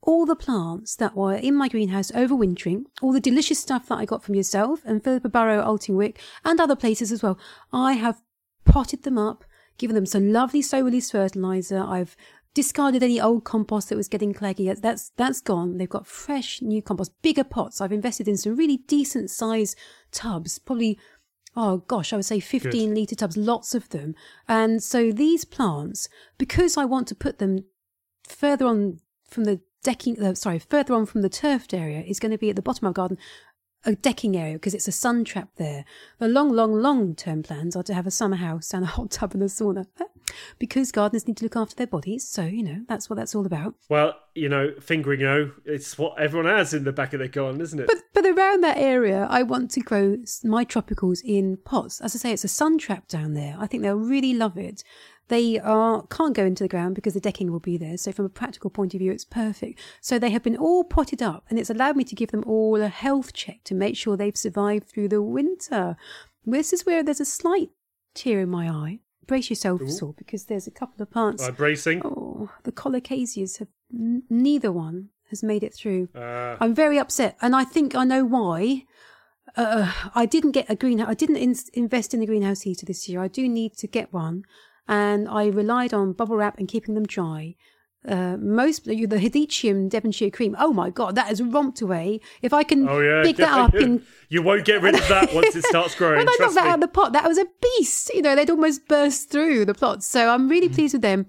all 0.00 0.24
the 0.24 0.36
plants 0.36 0.96
that 0.96 1.16
were 1.16 1.34
in 1.34 1.54
my 1.54 1.68
greenhouse 1.68 2.10
overwintering, 2.12 2.84
all 3.02 3.12
the 3.12 3.20
delicious 3.20 3.58
stuff 3.58 3.88
that 3.88 3.98
I 3.98 4.04
got 4.04 4.22
from 4.22 4.34
yourself 4.34 4.80
and 4.84 5.02
Philippa 5.02 5.28
Barrow, 5.28 5.62
Altingwick, 5.62 6.16
and 6.44 6.60
other 6.60 6.76
places 6.76 7.12
as 7.12 7.22
well, 7.22 7.38
I 7.72 7.94
have 7.94 8.22
potted 8.64 9.02
them 9.02 9.18
up, 9.18 9.44
given 9.78 9.94
them 9.94 10.06
some 10.06 10.32
lovely 10.32 10.62
slow 10.62 10.80
release 10.80 11.10
fertilizer. 11.10 11.80
I've 11.80 12.16
discarded 12.56 13.02
any 13.02 13.20
old 13.20 13.44
compost 13.44 13.90
that 13.90 13.96
was 13.96 14.08
getting 14.08 14.32
claggy. 14.32 14.74
That's 14.80 15.10
that's 15.16 15.42
gone. 15.42 15.76
They've 15.76 15.88
got 15.88 16.06
fresh 16.06 16.62
new 16.62 16.80
compost, 16.80 17.12
bigger 17.20 17.44
pots. 17.44 17.82
I've 17.82 17.92
invested 17.92 18.26
in 18.26 18.38
some 18.38 18.56
really 18.56 18.78
decent 18.78 19.30
size 19.30 19.76
tubs, 20.10 20.58
probably 20.58 20.98
oh 21.54 21.78
gosh, 21.86 22.12
I 22.12 22.16
would 22.16 22.24
say 22.24 22.40
15 22.40 22.94
litre 22.94 23.14
tubs, 23.14 23.36
lots 23.36 23.74
of 23.74 23.90
them. 23.90 24.14
And 24.48 24.82
so 24.82 25.12
these 25.12 25.44
plants, 25.44 26.08
because 26.38 26.78
I 26.78 26.86
want 26.86 27.08
to 27.08 27.14
put 27.14 27.38
them 27.38 27.64
further 28.26 28.66
on 28.66 29.00
from 29.28 29.44
the 29.44 29.60
decking, 29.82 30.22
uh, 30.22 30.34
sorry, 30.34 30.58
further 30.58 30.94
on 30.94 31.06
from 31.06 31.22
the 31.22 31.28
turfed 31.28 31.74
area, 31.74 32.00
is 32.00 32.18
going 32.18 32.32
to 32.32 32.38
be 32.38 32.50
at 32.50 32.56
the 32.56 32.62
bottom 32.62 32.86
of 32.86 32.90
our 32.90 32.92
garden, 32.92 33.18
a 33.86 33.94
decking 33.94 34.36
area 34.36 34.54
because 34.54 34.74
it's 34.74 34.88
a 34.88 34.92
sun 34.92 35.24
trap 35.24 35.48
there. 35.56 35.84
The 36.18 36.28
long, 36.28 36.50
long, 36.50 36.74
long 36.74 37.14
term 37.14 37.42
plans 37.42 37.76
are 37.76 37.84
to 37.84 37.94
have 37.94 38.06
a 38.06 38.10
summer 38.10 38.36
house 38.36 38.74
and 38.74 38.84
a 38.84 38.88
hot 38.88 39.12
tub 39.12 39.32
and 39.32 39.42
a 39.42 39.46
sauna 39.46 39.86
because 40.58 40.92
gardeners 40.92 41.26
need 41.26 41.36
to 41.38 41.44
look 41.44 41.56
after 41.56 41.76
their 41.76 41.86
bodies. 41.86 42.28
So, 42.28 42.42
you 42.42 42.62
know, 42.62 42.84
that's 42.88 43.08
what 43.08 43.16
that's 43.16 43.34
all 43.34 43.46
about. 43.46 43.74
Well, 43.88 44.14
you 44.34 44.48
know, 44.48 44.72
Fingringhoe, 44.80 45.52
it's 45.64 45.96
what 45.96 46.20
everyone 46.20 46.50
has 46.50 46.74
in 46.74 46.84
the 46.84 46.92
back 46.92 47.12
of 47.12 47.20
their 47.20 47.28
garden, 47.28 47.60
isn't 47.60 47.78
it? 47.78 47.86
But 47.86 48.02
but 48.12 48.26
around 48.26 48.62
that 48.64 48.76
area, 48.76 49.26
I 49.30 49.42
want 49.42 49.70
to 49.72 49.80
grow 49.80 50.18
my 50.44 50.64
tropicals 50.64 51.20
in 51.24 51.56
pots. 51.64 52.00
As 52.00 52.14
I 52.14 52.18
say, 52.18 52.32
it's 52.32 52.44
a 52.44 52.48
sun 52.48 52.78
trap 52.78 53.08
down 53.08 53.34
there. 53.34 53.56
I 53.58 53.66
think 53.66 53.82
they'll 53.82 53.94
really 53.94 54.34
love 54.34 54.58
it. 54.58 54.82
They 55.28 55.58
are 55.58 56.06
can't 56.06 56.34
go 56.34 56.44
into 56.44 56.62
the 56.64 56.68
ground 56.68 56.94
because 56.94 57.14
the 57.14 57.20
decking 57.20 57.50
will 57.50 57.60
be 57.60 57.76
there. 57.76 57.96
So 57.96 58.12
from 58.12 58.26
a 58.26 58.28
practical 58.30 58.70
point 58.70 58.94
of 58.94 59.00
view, 59.00 59.10
it's 59.10 59.24
perfect. 59.24 59.80
So 60.00 60.18
they 60.18 60.30
have 60.30 60.42
been 60.42 60.56
all 60.56 60.84
potted 60.84 61.22
up, 61.22 61.44
and 61.48 61.58
it's 61.58 61.70
allowed 61.70 61.96
me 61.96 62.04
to 62.04 62.14
give 62.14 62.30
them 62.30 62.44
all 62.46 62.80
a 62.80 62.88
health 62.88 63.32
check 63.32 63.64
to 63.64 63.74
make 63.74 63.96
sure 63.96 64.16
they've 64.16 64.36
survived 64.36 64.88
through 64.88 65.08
the 65.08 65.22
winter. 65.22 65.96
This 66.44 66.72
is 66.72 66.86
where 66.86 67.02
there's 67.02 67.20
a 67.20 67.24
slight 67.24 67.70
tear 68.14 68.40
in 68.40 68.50
my 68.50 68.68
eye. 68.70 69.00
Brace 69.26 69.50
yourself, 69.50 69.82
Saul, 69.88 70.14
because 70.16 70.44
there's 70.44 70.68
a 70.68 70.70
couple 70.70 71.02
of 71.02 71.10
plants. 71.10 71.42
I'm 71.42 71.54
bracing. 71.54 72.02
Oh, 72.04 72.50
the 72.62 72.70
colocasias 72.70 73.58
have 73.58 73.66
n- 73.92 74.22
neither 74.30 74.70
one 74.70 75.08
has 75.30 75.42
made 75.42 75.64
it 75.64 75.74
through. 75.74 76.08
Uh, 76.14 76.56
I'm 76.60 76.72
very 76.72 76.96
upset, 77.00 77.36
and 77.42 77.56
I 77.56 77.64
think 77.64 77.96
I 77.96 78.04
know 78.04 78.24
why. 78.24 78.84
Uh, 79.56 79.90
I 80.14 80.26
didn't 80.26 80.52
get 80.52 80.66
a 80.68 80.76
greenhouse. 80.76 81.08
I 81.08 81.14
didn't 81.14 81.36
in- 81.36 81.56
invest 81.74 82.14
in 82.14 82.22
a 82.22 82.26
greenhouse 82.26 82.60
heater 82.60 82.86
this 82.86 83.08
year. 83.08 83.20
I 83.20 83.26
do 83.26 83.48
need 83.48 83.76
to 83.78 83.88
get 83.88 84.12
one, 84.12 84.44
and 84.88 85.28
I 85.28 85.46
relied 85.46 85.92
on 85.94 86.12
bubble 86.12 86.36
wrap 86.36 86.58
and 86.58 86.68
keeping 86.68 86.94
them 86.94 87.06
dry. 87.06 87.56
Uh, 88.06 88.36
most 88.38 88.84
the 88.84 88.94
Hedychium 88.94 89.88
Devonshire 89.90 90.30
cream. 90.30 90.54
Oh 90.60 90.72
my 90.72 90.90
god, 90.90 91.16
that 91.16 91.26
has 91.26 91.42
romped 91.42 91.80
away. 91.80 92.20
If 92.40 92.52
I 92.52 92.62
can 92.62 92.88
oh 92.88 93.00
yeah, 93.00 93.24
pick 93.24 93.36
that 93.38 93.52
up 93.52 93.74
in 93.74 94.00
you 94.28 94.42
won't 94.42 94.64
get 94.64 94.80
rid 94.80 94.94
of 94.94 95.08
that 95.08 95.34
once 95.34 95.56
it 95.56 95.64
starts 95.64 95.96
growing. 95.96 96.18
when 96.18 96.28
I 96.28 96.36
knocked 96.38 96.54
that 96.54 96.68
out 96.68 96.74
of 96.74 96.80
the 96.82 96.88
pot, 96.88 97.12
that 97.14 97.26
was 97.26 97.36
a 97.36 97.46
beast. 97.60 98.12
You 98.14 98.22
know, 98.22 98.36
they'd 98.36 98.48
almost 98.50 98.86
burst 98.86 99.30
through 99.30 99.64
the 99.64 99.74
plot. 99.74 100.04
So 100.04 100.28
I'm 100.30 100.46
Mm. 100.46 100.50
really 100.50 100.68
pleased 100.68 100.94
with 100.94 101.02
them. 101.02 101.26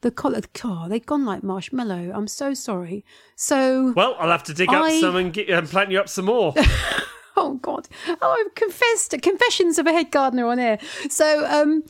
The 0.00 0.10
collar, 0.10 0.40
oh, 0.64 0.86
they've 0.88 1.06
gone 1.06 1.24
like 1.24 1.44
marshmallow. 1.44 2.10
I'm 2.12 2.26
so 2.28 2.54
sorry. 2.54 3.04
So, 3.36 3.92
Well, 3.96 4.16
I'll 4.18 4.30
have 4.30 4.42
to 4.44 4.54
dig 4.54 4.68
I- 4.70 4.96
up 4.96 5.00
some 5.00 5.14
and, 5.16 5.32
get, 5.32 5.48
and 5.48 5.68
plant 5.68 5.92
you 5.92 6.00
up 6.00 6.08
some 6.08 6.24
more. 6.26 6.54
oh 7.36 7.54
God, 7.62 7.88
oh, 8.20 8.44
I've 8.44 8.54
confessed 8.56 9.14
confessions 9.22 9.78
of 9.78 9.86
a 9.86 9.92
head 9.92 10.10
gardener 10.10 10.46
on 10.46 10.58
air. 10.58 10.78
So, 11.08 11.46
um, 11.46 11.84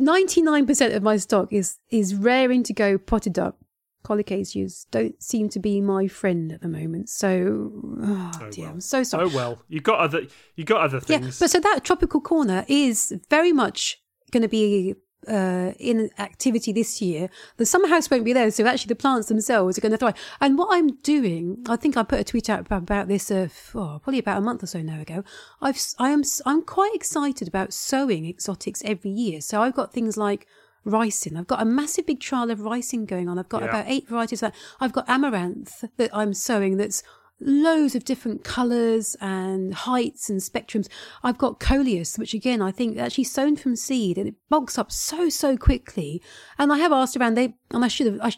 99% 0.00 0.94
of 0.94 1.02
my 1.02 1.16
stock 1.16 1.52
is 1.52 1.78
is 1.90 2.14
raring 2.14 2.62
to 2.64 2.72
go, 2.72 2.98
potted 2.98 3.38
up. 3.38 3.58
Colocasias 4.04 4.84
don't 4.90 5.22
seem 5.22 5.48
to 5.48 5.58
be 5.58 5.80
my 5.80 6.06
friend 6.06 6.52
at 6.52 6.60
the 6.60 6.68
moment. 6.68 7.08
So, 7.08 7.72
oh, 8.02 8.30
oh 8.38 8.50
dear, 8.50 8.68
I'm 8.68 8.80
so 8.82 9.02
sorry. 9.02 9.24
oh 9.24 9.34
well, 9.34 9.62
you 9.68 9.80
got 9.80 9.98
other 9.98 10.26
you 10.56 10.64
got 10.64 10.82
other 10.82 11.00
things. 11.00 11.10
Yeah, 11.10 11.18
things. 11.20 11.38
but 11.38 11.50
so 11.50 11.60
that 11.60 11.84
tropical 11.84 12.20
corner 12.20 12.66
is 12.68 13.14
very 13.30 13.52
much 13.52 13.98
going 14.30 14.42
to 14.42 14.48
be 14.48 14.94
uh, 15.28 15.72
in 15.78 16.10
activity 16.18 16.72
this 16.72 17.00
year. 17.02 17.28
The 17.56 17.66
summer 17.66 17.88
house 17.88 18.10
won't 18.10 18.24
be 18.24 18.32
there, 18.32 18.50
so 18.50 18.66
actually 18.66 18.88
the 18.88 18.96
plants 18.96 19.28
themselves 19.28 19.78
are 19.78 19.80
going 19.80 19.92
to 19.92 19.98
thrive. 19.98 20.14
And 20.40 20.58
what 20.58 20.68
I'm 20.70 20.96
doing, 21.02 21.64
I 21.68 21.76
think 21.76 21.96
I 21.96 22.02
put 22.02 22.20
a 22.20 22.24
tweet 22.24 22.48
out 22.50 22.60
about, 22.60 23.08
this 23.08 23.30
uh, 23.30 23.48
oh, 23.74 24.00
probably 24.02 24.18
about 24.18 24.38
a 24.38 24.40
month 24.40 24.62
or 24.62 24.66
so 24.66 24.82
now 24.82 25.00
ago. 25.00 25.24
I've 25.60 25.78
I 25.98 26.10
am 26.10 26.22
I'm 26.46 26.62
quite 26.62 26.94
excited 26.94 27.48
about 27.48 27.72
sowing 27.72 28.26
exotics 28.26 28.82
every 28.84 29.10
year. 29.10 29.40
So 29.40 29.62
I've 29.62 29.74
got 29.74 29.92
things 29.92 30.16
like 30.16 30.46
ricin. 30.86 31.38
I've 31.38 31.46
got 31.46 31.62
a 31.62 31.64
massive 31.64 32.06
big 32.06 32.20
trial 32.20 32.50
of 32.50 32.58
ricin 32.58 33.06
going 33.06 33.28
on. 33.28 33.38
I've 33.38 33.48
got 33.48 33.62
Yeah. 33.62 33.68
about 33.70 33.84
eight 33.88 34.08
varieties. 34.08 34.42
Of 34.42 34.52
that. 34.52 34.58
I've 34.80 34.92
got 34.92 35.08
amaranth 35.08 35.84
that 35.96 36.10
I'm 36.14 36.34
sowing. 36.34 36.76
That's 36.76 37.02
loads 37.40 37.94
of 37.94 38.04
different 38.04 38.44
colours 38.44 39.16
and 39.20 39.74
heights 39.74 40.30
and 40.30 40.40
spectrums. 40.40 40.88
I've 41.22 41.38
got 41.38 41.60
coleus, 41.60 42.16
which 42.18 42.34
again 42.34 42.62
I 42.62 42.70
think 42.70 42.96
actually 42.96 43.24
sown 43.24 43.56
from 43.56 43.76
seed 43.76 44.18
and 44.18 44.28
it 44.28 44.34
bulks 44.48 44.78
up 44.78 44.92
so 44.92 45.28
so 45.28 45.56
quickly. 45.56 46.22
And 46.58 46.72
I 46.72 46.78
have 46.78 46.92
asked 46.92 47.16
around 47.16 47.34
they 47.34 47.54
and 47.70 47.84
I 47.84 47.88
should 47.88 48.06
have 48.06 48.20
I, 48.22 48.32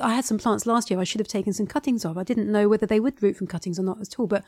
I 0.00 0.14
had 0.14 0.24
some 0.24 0.38
plants 0.38 0.66
last 0.66 0.90
year 0.90 1.00
I 1.00 1.04
should 1.04 1.20
have 1.20 1.28
taken 1.28 1.52
some 1.52 1.66
cuttings 1.66 2.04
of. 2.04 2.16
I 2.16 2.22
didn't 2.24 2.50
know 2.50 2.68
whether 2.68 2.86
they 2.86 3.00
would 3.00 3.22
root 3.22 3.36
from 3.36 3.46
cuttings 3.46 3.78
or 3.78 3.82
not 3.82 4.00
at 4.00 4.18
all, 4.18 4.26
but 4.26 4.44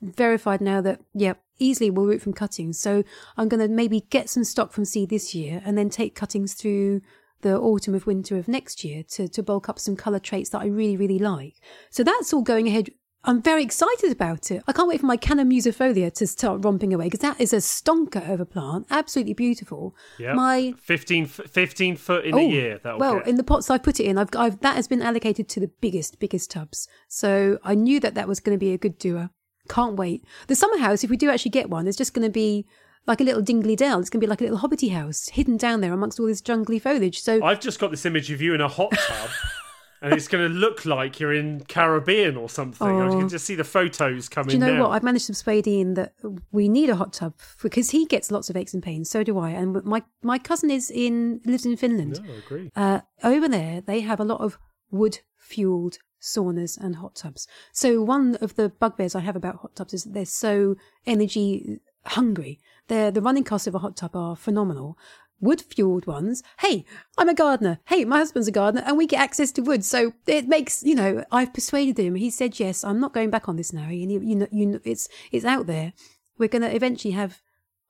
verified 0.00 0.60
now 0.60 0.80
that 0.82 1.00
yeah 1.14 1.34
easily 1.58 1.90
will 1.90 2.06
root 2.06 2.22
from 2.22 2.32
cuttings. 2.34 2.78
So 2.78 3.02
I'm 3.36 3.48
going 3.48 3.66
to 3.66 3.74
maybe 3.74 4.02
get 4.10 4.30
some 4.30 4.44
stock 4.44 4.72
from 4.72 4.84
seed 4.84 5.10
this 5.10 5.34
year 5.34 5.62
and 5.64 5.76
then 5.76 5.90
take 5.90 6.14
cuttings 6.14 6.54
through 6.54 7.00
the 7.40 7.58
autumn 7.58 7.94
of 7.94 8.06
winter 8.06 8.36
of 8.36 8.48
next 8.48 8.84
year 8.84 9.02
to, 9.04 9.28
to 9.28 9.42
bulk 9.42 9.68
up 9.68 9.78
some 9.78 9.96
colour 9.96 10.18
traits 10.18 10.50
that 10.50 10.60
I 10.60 10.66
really, 10.66 10.96
really 10.96 11.18
like. 11.18 11.54
So 11.90 12.02
that's 12.02 12.32
all 12.32 12.42
going 12.42 12.66
ahead. 12.66 12.90
I'm 13.28 13.42
very 13.42 13.62
excited 13.62 14.10
about 14.10 14.50
it. 14.50 14.62
I 14.66 14.72
can't 14.72 14.88
wait 14.88 15.00
for 15.00 15.06
my 15.06 15.18
Canna 15.18 15.44
musifolia 15.44 16.10
to 16.14 16.26
start 16.26 16.64
romping 16.64 16.94
away 16.94 17.04
because 17.04 17.20
that 17.20 17.38
is 17.38 17.52
a 17.52 17.58
stonker 17.58 18.26
of 18.26 18.40
a 18.40 18.46
plant. 18.46 18.86
Absolutely 18.90 19.34
beautiful. 19.34 19.94
yeah, 20.18 20.32
My 20.32 20.72
15, 20.78 21.26
15 21.26 21.96
foot 21.96 22.24
in 22.24 22.34
oh, 22.34 22.38
a 22.38 22.48
year. 22.48 22.80
Well, 22.82 23.18
get. 23.18 23.28
in 23.28 23.36
the 23.36 23.44
pots 23.44 23.68
I've 23.68 23.82
put 23.82 24.00
it 24.00 24.04
in, 24.04 24.16
I've, 24.16 24.30
I've 24.34 24.60
that 24.60 24.76
has 24.76 24.88
been 24.88 25.02
allocated 25.02 25.46
to 25.50 25.60
the 25.60 25.70
biggest, 25.82 26.18
biggest 26.18 26.50
tubs. 26.50 26.88
So 27.06 27.58
I 27.62 27.74
knew 27.74 28.00
that 28.00 28.14
that 28.14 28.28
was 28.28 28.40
going 28.40 28.56
to 28.56 28.64
be 28.64 28.72
a 28.72 28.78
good 28.78 28.96
doer. 28.96 29.28
Can't 29.68 29.96
wait. 29.96 30.24
The 30.46 30.54
summer 30.54 30.78
house, 30.78 31.04
if 31.04 31.10
we 31.10 31.18
do 31.18 31.28
actually 31.28 31.50
get 31.50 31.68
one, 31.68 31.86
is 31.86 31.96
just 31.96 32.14
going 32.14 32.26
to 32.26 32.32
be 32.32 32.66
like 33.06 33.20
a 33.20 33.24
little 33.24 33.42
dingly 33.42 33.76
dell. 33.76 34.00
It's 34.00 34.08
going 34.08 34.22
to 34.22 34.26
be 34.26 34.30
like 34.30 34.40
a 34.40 34.44
little 34.44 34.60
hobbity 34.60 34.90
house 34.90 35.28
hidden 35.28 35.58
down 35.58 35.82
there 35.82 35.92
amongst 35.92 36.18
all 36.18 36.26
this 36.26 36.40
jungly 36.40 36.80
foliage. 36.80 37.20
So 37.20 37.44
I've 37.44 37.60
just 37.60 37.78
got 37.78 37.90
this 37.90 38.06
image 38.06 38.30
of 38.30 38.40
you 38.40 38.54
in 38.54 38.62
a 38.62 38.68
hot 38.68 38.92
tub. 38.92 39.30
and 40.00 40.12
it's 40.12 40.28
going 40.28 40.46
to 40.46 40.54
look 40.54 40.84
like 40.84 41.18
you're 41.18 41.32
in 41.32 41.64
Caribbean 41.64 42.36
or 42.36 42.48
something. 42.48 42.86
Oh. 42.86 43.18
can 43.18 43.28
just 43.28 43.44
see 43.44 43.54
the 43.54 43.64
photos 43.64 44.28
coming 44.28 44.48
Do 44.48 44.54
you 44.54 44.60
know 44.60 44.74
now. 44.76 44.82
what? 44.84 44.90
I've 44.90 45.02
managed 45.02 45.26
to 45.26 45.32
persuade 45.32 45.66
Ian 45.66 45.94
that 45.94 46.14
we 46.52 46.68
need 46.68 46.90
a 46.90 46.96
hot 46.96 47.12
tub 47.12 47.34
because 47.62 47.90
he 47.90 48.06
gets 48.06 48.30
lots 48.30 48.48
of 48.50 48.56
aches 48.56 48.74
and 48.74 48.82
pains. 48.82 49.10
So 49.10 49.22
do 49.22 49.38
I. 49.38 49.50
And 49.50 49.82
my 49.84 50.02
my 50.22 50.38
cousin 50.38 50.70
is 50.70 50.90
in 50.90 51.40
lives 51.44 51.66
in 51.66 51.76
Finland. 51.76 52.20
No, 52.22 52.32
I 52.32 52.36
agree. 52.36 52.70
Uh, 52.76 53.00
over 53.22 53.48
there, 53.48 53.80
they 53.80 54.00
have 54.00 54.20
a 54.20 54.24
lot 54.24 54.40
of 54.40 54.58
wood 54.90 55.20
fueled 55.36 55.98
saunas 56.20 56.76
and 56.76 56.96
hot 56.96 57.14
tubs. 57.14 57.46
So 57.72 58.02
one 58.02 58.36
of 58.40 58.56
the 58.56 58.68
bugbears 58.68 59.14
I 59.14 59.20
have 59.20 59.36
about 59.36 59.56
hot 59.56 59.76
tubs 59.76 59.94
is 59.94 60.04
that 60.04 60.14
they're 60.14 60.24
so 60.24 60.76
energy 61.06 61.78
hungry. 62.10 62.60
They're, 62.88 63.10
the 63.10 63.20
running 63.22 63.44
costs 63.44 63.66
of 63.66 63.74
a 63.74 63.78
hot 63.78 63.96
tub 63.96 64.16
are 64.16 64.36
phenomenal. 64.36 64.98
Wood 65.40 65.60
fueled 65.60 66.06
ones. 66.06 66.42
Hey, 66.60 66.84
I'm 67.16 67.28
a 67.28 67.34
gardener. 67.34 67.78
Hey, 67.86 68.04
my 68.04 68.18
husband's 68.18 68.48
a 68.48 68.52
gardener, 68.52 68.82
and 68.84 68.96
we 68.98 69.06
get 69.06 69.20
access 69.20 69.52
to 69.52 69.62
wood. 69.62 69.84
So 69.84 70.12
it 70.26 70.48
makes 70.48 70.82
you 70.82 70.96
know. 70.96 71.24
I've 71.30 71.54
persuaded 71.54 71.96
him. 71.98 72.16
He 72.16 72.28
said 72.28 72.58
yes. 72.58 72.82
I'm 72.82 72.98
not 72.98 73.14
going 73.14 73.30
back 73.30 73.48
on 73.48 73.54
this 73.54 73.72
now. 73.72 73.88
You, 73.88 74.20
you 74.20 74.34
know, 74.34 74.48
you 74.50 74.66
know, 74.66 74.80
it's 74.82 75.08
it's 75.30 75.44
out 75.44 75.66
there. 75.68 75.92
We're 76.38 76.48
going 76.48 76.62
to 76.62 76.74
eventually 76.74 77.12
have 77.12 77.40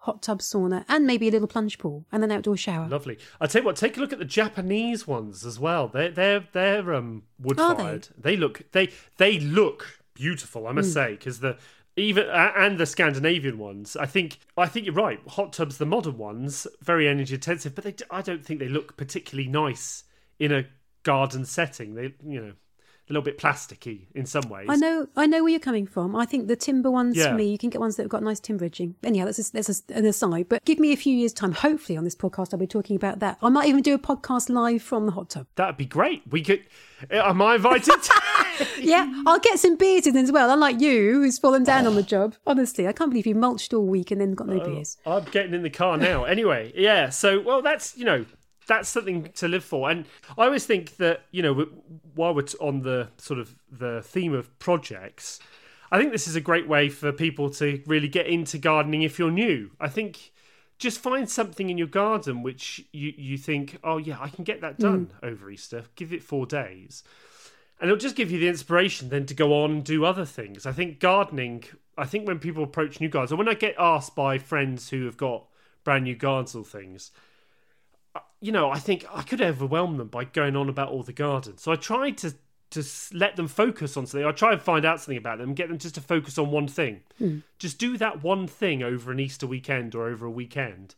hot 0.02 0.22
tub 0.22 0.40
sauna 0.40 0.84
and 0.88 1.06
maybe 1.06 1.28
a 1.28 1.30
little 1.30 1.48
plunge 1.48 1.78
pool 1.78 2.06
and 2.12 2.22
an 2.22 2.30
outdoor 2.30 2.56
shower. 2.56 2.86
Lovely. 2.88 3.18
I'll 3.40 3.48
tell 3.48 3.62
you 3.62 3.66
what. 3.66 3.76
Take 3.76 3.96
a 3.96 4.00
look 4.00 4.12
at 4.12 4.18
the 4.18 4.24
Japanese 4.26 5.06
ones 5.06 5.46
as 5.46 5.58
well. 5.58 5.88
They're 5.88 6.10
they're 6.10 6.44
they're 6.52 6.92
um 6.92 7.22
wood 7.38 7.58
Are 7.58 7.74
they? 7.74 7.82
fired. 7.82 8.08
They? 8.18 8.36
look 8.36 8.62
they 8.72 8.90
they 9.16 9.38
look 9.40 10.00
beautiful. 10.12 10.66
I 10.66 10.72
must 10.72 10.92
say 10.92 11.12
because 11.12 11.40
the 11.40 11.56
even 11.98 12.26
and 12.28 12.78
the 12.78 12.86
Scandinavian 12.86 13.58
ones. 13.58 13.96
I 13.96 14.06
think 14.06 14.38
I 14.56 14.66
think 14.66 14.86
you're 14.86 14.94
right. 14.94 15.20
Hot 15.28 15.52
tubs, 15.52 15.78
the 15.78 15.86
modern 15.86 16.18
ones, 16.18 16.66
very 16.82 17.08
energy 17.08 17.34
intensive, 17.34 17.74
but 17.74 17.84
they 17.84 17.94
I 18.10 18.22
don't 18.22 18.44
think 18.44 18.60
they 18.60 18.68
look 18.68 18.96
particularly 18.96 19.48
nice 19.48 20.04
in 20.38 20.52
a 20.52 20.64
garden 21.02 21.44
setting. 21.44 21.94
They 21.94 22.14
you 22.24 22.40
know 22.40 22.52
a 23.08 23.12
little 23.12 23.22
bit 23.22 23.38
plasticky 23.38 24.06
in 24.14 24.26
some 24.26 24.48
ways. 24.50 24.66
I 24.68 24.76
know, 24.76 25.06
I 25.16 25.26
know 25.26 25.42
where 25.42 25.50
you're 25.50 25.60
coming 25.60 25.86
from. 25.86 26.14
I 26.14 26.26
think 26.26 26.46
the 26.46 26.56
timber 26.56 26.90
ones 26.90 27.16
Yeah. 27.16 27.28
for 27.30 27.34
me, 27.36 27.50
you 27.50 27.56
can 27.56 27.70
get 27.70 27.80
ones 27.80 27.96
that 27.96 28.02
have 28.02 28.10
got 28.10 28.22
nice 28.22 28.38
timber 28.38 28.66
edging. 28.66 28.96
Anyhow, 29.02 29.24
that's 29.24 29.38
a, 29.48 29.50
that's 29.50 29.82
a, 29.88 29.94
an 29.94 30.04
aside. 30.04 30.46
But 30.50 30.62
give 30.66 30.78
me 30.78 30.92
a 30.92 30.96
few 30.96 31.16
years' 31.16 31.32
time. 31.32 31.52
Hopefully, 31.52 31.96
on 31.96 32.04
this 32.04 32.14
podcast, 32.14 32.52
I'll 32.52 32.58
be 32.60 32.66
talking 32.66 32.96
about 32.96 33.20
that. 33.20 33.38
I 33.42 33.48
might 33.48 33.66
even 33.66 33.80
do 33.80 33.94
a 33.94 33.98
podcast 33.98 34.50
live 34.50 34.82
from 34.82 35.06
the 35.06 35.12
hot 35.12 35.30
tub. 35.30 35.46
That'd 35.54 35.78
be 35.78 35.86
great. 35.86 36.22
We 36.30 36.42
could. 36.42 36.64
Am 37.10 37.40
I 37.40 37.54
invited? 37.54 37.94
Yeah, 38.80 39.22
I'll 39.26 39.38
get 39.38 39.58
some 39.58 39.76
beers 39.76 40.06
in 40.06 40.16
as 40.16 40.32
well. 40.32 40.50
Unlike 40.50 40.80
you, 40.80 41.20
who's 41.20 41.38
fallen 41.38 41.64
down 41.64 41.86
on 41.86 41.94
the 41.94 42.00
oh. 42.00 42.04
job. 42.04 42.34
Honestly, 42.46 42.86
I 42.86 42.92
can't 42.92 43.10
believe 43.10 43.26
you 43.26 43.34
mulched 43.34 43.74
all 43.74 43.84
week 43.84 44.10
and 44.10 44.20
then 44.20 44.32
got 44.32 44.48
no 44.48 44.60
oh, 44.60 44.64
beers. 44.64 44.96
I'm 45.04 45.24
getting 45.24 45.54
in 45.54 45.62
the 45.62 45.70
car 45.70 45.96
now. 45.96 46.24
Anyway, 46.28 46.72
yeah. 46.76 47.08
So, 47.08 47.40
well, 47.40 47.62
that's 47.62 47.96
you 47.96 48.04
know, 48.04 48.24
that's 48.66 48.88
something 48.88 49.30
to 49.34 49.48
live 49.48 49.64
for. 49.64 49.90
And 49.90 50.04
I 50.36 50.44
always 50.44 50.66
think 50.66 50.96
that 50.98 51.24
you 51.30 51.42
know, 51.42 51.54
while 52.14 52.34
we're 52.34 52.44
on 52.60 52.82
the 52.82 53.08
sort 53.16 53.40
of 53.40 53.56
the 53.70 54.02
theme 54.02 54.34
of 54.34 54.56
projects, 54.58 55.40
I 55.90 55.98
think 55.98 56.12
this 56.12 56.28
is 56.28 56.36
a 56.36 56.40
great 56.40 56.68
way 56.68 56.88
for 56.88 57.12
people 57.12 57.50
to 57.50 57.82
really 57.86 58.08
get 58.08 58.26
into 58.26 58.58
gardening 58.58 59.02
if 59.02 59.18
you're 59.18 59.30
new. 59.30 59.70
I 59.80 59.88
think 59.88 60.32
just 60.78 61.00
find 61.00 61.28
something 61.28 61.70
in 61.70 61.78
your 61.78 61.88
garden 61.88 62.42
which 62.42 62.84
you 62.92 63.12
you 63.16 63.36
think, 63.36 63.78
oh 63.82 63.96
yeah, 63.96 64.18
I 64.20 64.28
can 64.28 64.44
get 64.44 64.60
that 64.60 64.78
done 64.78 65.12
mm. 65.20 65.28
over 65.28 65.50
Easter. 65.50 65.84
Give 65.96 66.12
it 66.12 66.22
four 66.22 66.46
days. 66.46 67.02
And 67.80 67.88
it'll 67.88 68.00
just 68.00 68.16
give 68.16 68.30
you 68.30 68.38
the 68.38 68.48
inspiration 68.48 69.08
then 69.08 69.26
to 69.26 69.34
go 69.34 69.62
on 69.62 69.70
and 69.70 69.84
do 69.84 70.04
other 70.04 70.24
things. 70.24 70.66
I 70.66 70.72
think 70.72 71.00
gardening. 71.00 71.64
I 71.96 72.04
think 72.04 72.26
when 72.26 72.38
people 72.38 72.62
approach 72.62 73.00
new 73.00 73.08
gardens, 73.08 73.32
or 73.32 73.36
when 73.36 73.48
I 73.48 73.54
get 73.54 73.74
asked 73.78 74.14
by 74.14 74.38
friends 74.38 74.90
who 74.90 75.04
have 75.04 75.16
got 75.16 75.46
brand 75.84 76.04
new 76.04 76.14
gardens 76.14 76.54
or 76.54 76.64
things, 76.64 77.10
uh, 78.14 78.20
you 78.40 78.52
know, 78.52 78.70
I 78.70 78.78
think 78.78 79.04
I 79.12 79.22
could 79.22 79.40
overwhelm 79.40 79.96
them 79.96 80.08
by 80.08 80.24
going 80.24 80.56
on 80.56 80.68
about 80.68 80.90
all 80.90 81.02
the 81.02 81.12
gardens. 81.12 81.62
So 81.62 81.72
I 81.72 81.76
try 81.76 82.10
to 82.12 82.34
to 82.70 82.84
let 83.14 83.36
them 83.36 83.48
focus 83.48 83.96
on 83.96 84.06
something. 84.06 84.26
I 84.26 84.32
try 84.32 84.52
and 84.52 84.60
find 84.60 84.84
out 84.84 85.00
something 85.00 85.16
about 85.16 85.38
them, 85.38 85.54
get 85.54 85.68
them 85.68 85.78
just 85.78 85.94
to 85.94 86.00
focus 86.00 86.36
on 86.36 86.50
one 86.50 86.68
thing. 86.68 87.00
Just 87.58 87.78
do 87.78 87.96
that 87.96 88.22
one 88.22 88.46
thing 88.46 88.82
over 88.82 89.10
an 89.10 89.20
Easter 89.20 89.46
weekend 89.46 89.94
or 89.94 90.06
over 90.06 90.26
a 90.26 90.30
weekend. 90.30 90.94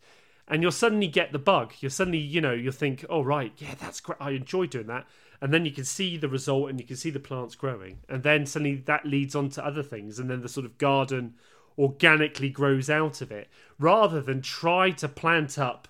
And 0.49 0.62
you'll 0.62 0.73
suddenly 0.73 1.07
get 1.07 1.31
the 1.31 1.38
bug. 1.38 1.75
You'll 1.79 1.93
suddenly, 1.93 2.19
you 2.19 2.40
know, 2.40 2.53
you'll 2.53 2.73
think, 2.73 3.05
oh, 3.09 3.23
right, 3.23 3.53
yeah, 3.59 3.75
that's 3.79 4.01
great. 4.01 4.19
I 4.21 4.31
enjoy 4.31 4.66
doing 4.66 4.88
that. 4.88 5.07
And 5.42 5.55
then 5.55 5.64
you 5.64 5.70
can 5.72 5.85
see 5.85 6.16
the 6.16 6.29
result 6.29 6.68
and 6.68 6.79
you 6.79 6.87
can 6.87 6.96
see 6.96 7.11
the 7.11 7.20
plants 7.20 7.55
growing. 7.55 8.00
And 8.09 8.22
then 8.22 8.44
suddenly 8.46 8.76
that 8.76 9.07
leads 9.07 9.35
on 9.35 9.48
to 9.50 9.64
other 9.64 9.83
things. 9.83 10.18
And 10.18 10.29
then 10.29 10.42
the 10.42 10.48
sort 10.48 10.66
of 10.66 10.76
garden 10.76 11.35
organically 11.79 12.50
grows 12.50 12.90
out 12.90 13.22
of 13.22 13.33
it 13.33 13.48
rather 13.79 14.20
than 14.20 14.42
try 14.42 14.90
to 14.90 15.09
plant 15.09 15.59
up 15.59 15.88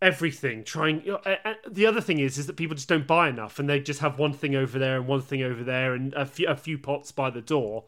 everything 0.00 0.62
trying 0.62 1.04
you 1.04 1.12
know, 1.12 1.36
the 1.68 1.84
other 1.84 2.00
thing 2.00 2.20
is 2.20 2.38
is 2.38 2.46
that 2.46 2.56
people 2.56 2.74
just 2.74 2.88
don't 2.88 3.06
buy 3.06 3.28
enough 3.28 3.58
and 3.58 3.68
they 3.68 3.80
just 3.80 3.98
have 4.00 4.18
one 4.18 4.32
thing 4.32 4.54
over 4.54 4.78
there 4.78 4.96
and 4.96 5.08
one 5.08 5.20
thing 5.20 5.42
over 5.42 5.64
there 5.64 5.92
and 5.94 6.14
a 6.14 6.24
few, 6.24 6.46
a 6.46 6.54
few 6.56 6.78
pots 6.78 7.10
by 7.10 7.28
the 7.30 7.40
door 7.40 7.84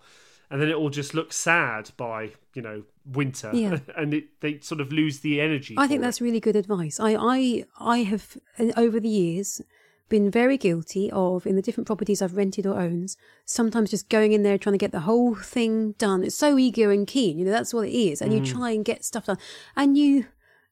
and 0.50 0.61
then 0.61 0.68
it 0.68 0.74
all 0.74 0.90
just 0.90 1.14
looks 1.14 1.37
sad 1.37 1.90
by 1.96 2.33
you 2.54 2.62
know 2.62 2.83
winter 3.06 3.50
Yeah. 3.54 3.78
and 3.96 4.12
it, 4.12 4.40
they 4.40 4.59
sort 4.59 4.80
of 4.80 4.92
lose 4.92 5.20
the 5.20 5.40
energy 5.40 5.74
I 5.78 5.87
think 5.87 6.00
for 6.00 6.02
it. 6.02 6.06
that's 6.06 6.20
really 6.20 6.40
good 6.40 6.56
advice. 6.56 6.98
I, 6.98 7.14
I, 7.18 7.64
I 7.78 7.98
have 7.98 8.37
over 8.76 8.98
the 9.00 9.09
years 9.09 9.61
been 10.11 10.31
very 10.31 10.59
guilty 10.59 11.11
of 11.11 11.46
in 11.46 11.57
the 11.57 11.62
different 11.62 11.87
properties 11.87 12.20
I've 12.20 12.37
rented 12.37 12.66
or 12.66 12.79
owned, 12.79 13.16
sometimes 13.46 13.90
just 13.90 14.11
going 14.11 14.33
in 14.33 14.42
there 14.42 14.59
trying 14.59 14.75
to 14.75 14.79
get 14.79 14.92
the 14.92 15.01
whole 15.01 15.35
thing 15.35 15.92
done. 15.92 16.23
It's 16.23 16.37
so 16.37 16.59
eager 16.59 16.92
and 16.92 17.07
keen, 17.07 17.38
you 17.38 17.46
know, 17.46 17.51
that's 17.51 17.73
what 17.73 17.88
it 17.88 17.94
is. 17.94 18.20
And 18.20 18.35
you 18.35 18.40
mm. 18.40 18.46
try 18.46 18.73
and 18.73 18.85
get 18.85 19.05
stuff 19.05 19.27
done. 19.27 19.38
And 19.75 19.96
you 19.96 20.27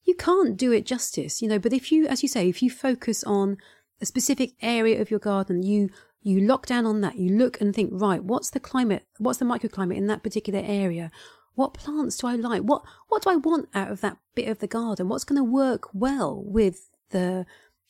you 0.05 0.15
can't 0.15 0.57
do 0.57 0.73
it 0.73 0.85
justice, 0.85 1.41
you 1.41 1.49
know, 1.49 1.59
but 1.59 1.73
if 1.73 1.91
you 1.91 2.07
as 2.07 2.23
you 2.23 2.29
say, 2.29 2.49
if 2.49 2.63
you 2.63 2.71
focus 2.71 3.25
on 3.25 3.57
a 4.01 4.07
specific 4.07 4.53
area 4.61 5.01
of 5.01 5.11
your 5.11 5.21
garden, 5.21 5.63
you 5.63 5.89
you 6.21 6.41
lock 6.41 6.67
down 6.67 6.85
on 6.85 7.01
that, 7.01 7.17
you 7.17 7.35
look 7.35 7.61
and 7.61 7.75
think, 7.75 7.91
right, 7.95 8.23
what's 8.23 8.51
the 8.51 8.61
climate, 8.61 9.07
what's 9.19 9.39
the 9.39 9.45
microclimate 9.45 9.97
in 9.97 10.09
that 10.09 10.23
particular 10.23 10.61
area? 10.63 11.11
What 11.55 11.75
plants 11.75 12.19
do 12.19 12.27
I 12.27 12.35
like? 12.35 12.63
What 12.63 12.83
what 13.09 13.23
do 13.23 13.31
I 13.31 13.37
want 13.37 13.69
out 13.75 13.91
of 13.91 14.01
that 14.01 14.19
bit 14.35 14.49
of 14.49 14.59
the 14.59 14.67
garden? 14.67 15.09
What's 15.09 15.25
going 15.25 15.39
to 15.39 15.45
work 15.45 15.89
well 15.95 16.43
with 16.45 16.91
the, 17.11 17.47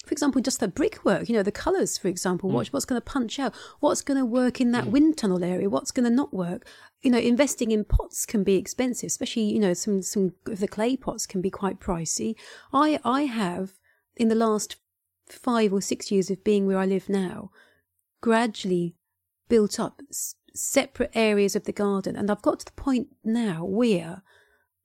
for 0.09 0.12
example, 0.12 0.40
just 0.40 0.61
the 0.61 0.68
brickwork? 0.68 1.29
You 1.29 1.37
know, 1.37 1.42
the 1.42 1.53
colours, 1.53 1.99
for 1.99 2.09
example. 2.09 2.51
Mm. 2.51 2.55
What, 2.55 2.66
what's 2.68 2.87
going 2.87 3.01
to 3.01 3.05
punch 3.05 3.38
out? 3.38 3.55
What's 3.81 4.03
going 4.03 4.18
to 4.18 4.25
work 4.25 4.61
in 4.61 4.73
that 4.73 4.85
mm. 4.85 4.90
wind 4.90 5.18
tunnel 5.18 5.44
area? 5.44 5.68
What's 5.68 5.90
going 5.90 6.09
to 6.09 6.14
not 6.14 6.33
work? 6.33 6.66
You 7.03 7.11
know, 7.11 7.18
investing 7.18 7.71
in 7.71 7.85
pots 7.85 8.27
can 8.27 8.42
be 8.42 8.57
expensive, 8.57 9.09
especially 9.09 9.44
you 9.53 9.61
know 9.61 9.75
some 9.75 10.03
some 10.03 10.33
of 10.47 10.59
the 10.59 10.66
clay 10.66 10.97
pots 10.97 11.27
can 11.27 11.40
be 11.40 11.51
quite 11.51 11.79
pricey. 11.79 12.35
I 12.73 12.99
I 13.05 13.23
have 13.23 13.75
in 14.16 14.29
the 14.29 14.35
last 14.35 14.77
five 15.27 15.73
or 15.73 15.81
six 15.81 16.11
years 16.11 16.31
of 16.31 16.42
being 16.42 16.66
where 16.66 16.79
I 16.79 16.87
live 16.87 17.09
now, 17.09 17.51
gradually 18.21 18.97
built 19.49 19.79
up 19.79 20.01
s- 20.11 20.35
separate 20.55 21.11
areas 21.14 21.55
of 21.55 21.64
the 21.64 21.73
garden. 21.73 22.16
And 22.16 22.31
I've 22.31 22.42
got 22.42 22.61
to 22.61 22.64
the 22.64 22.73
point 22.73 23.09
now 23.23 23.64
where 23.64 24.23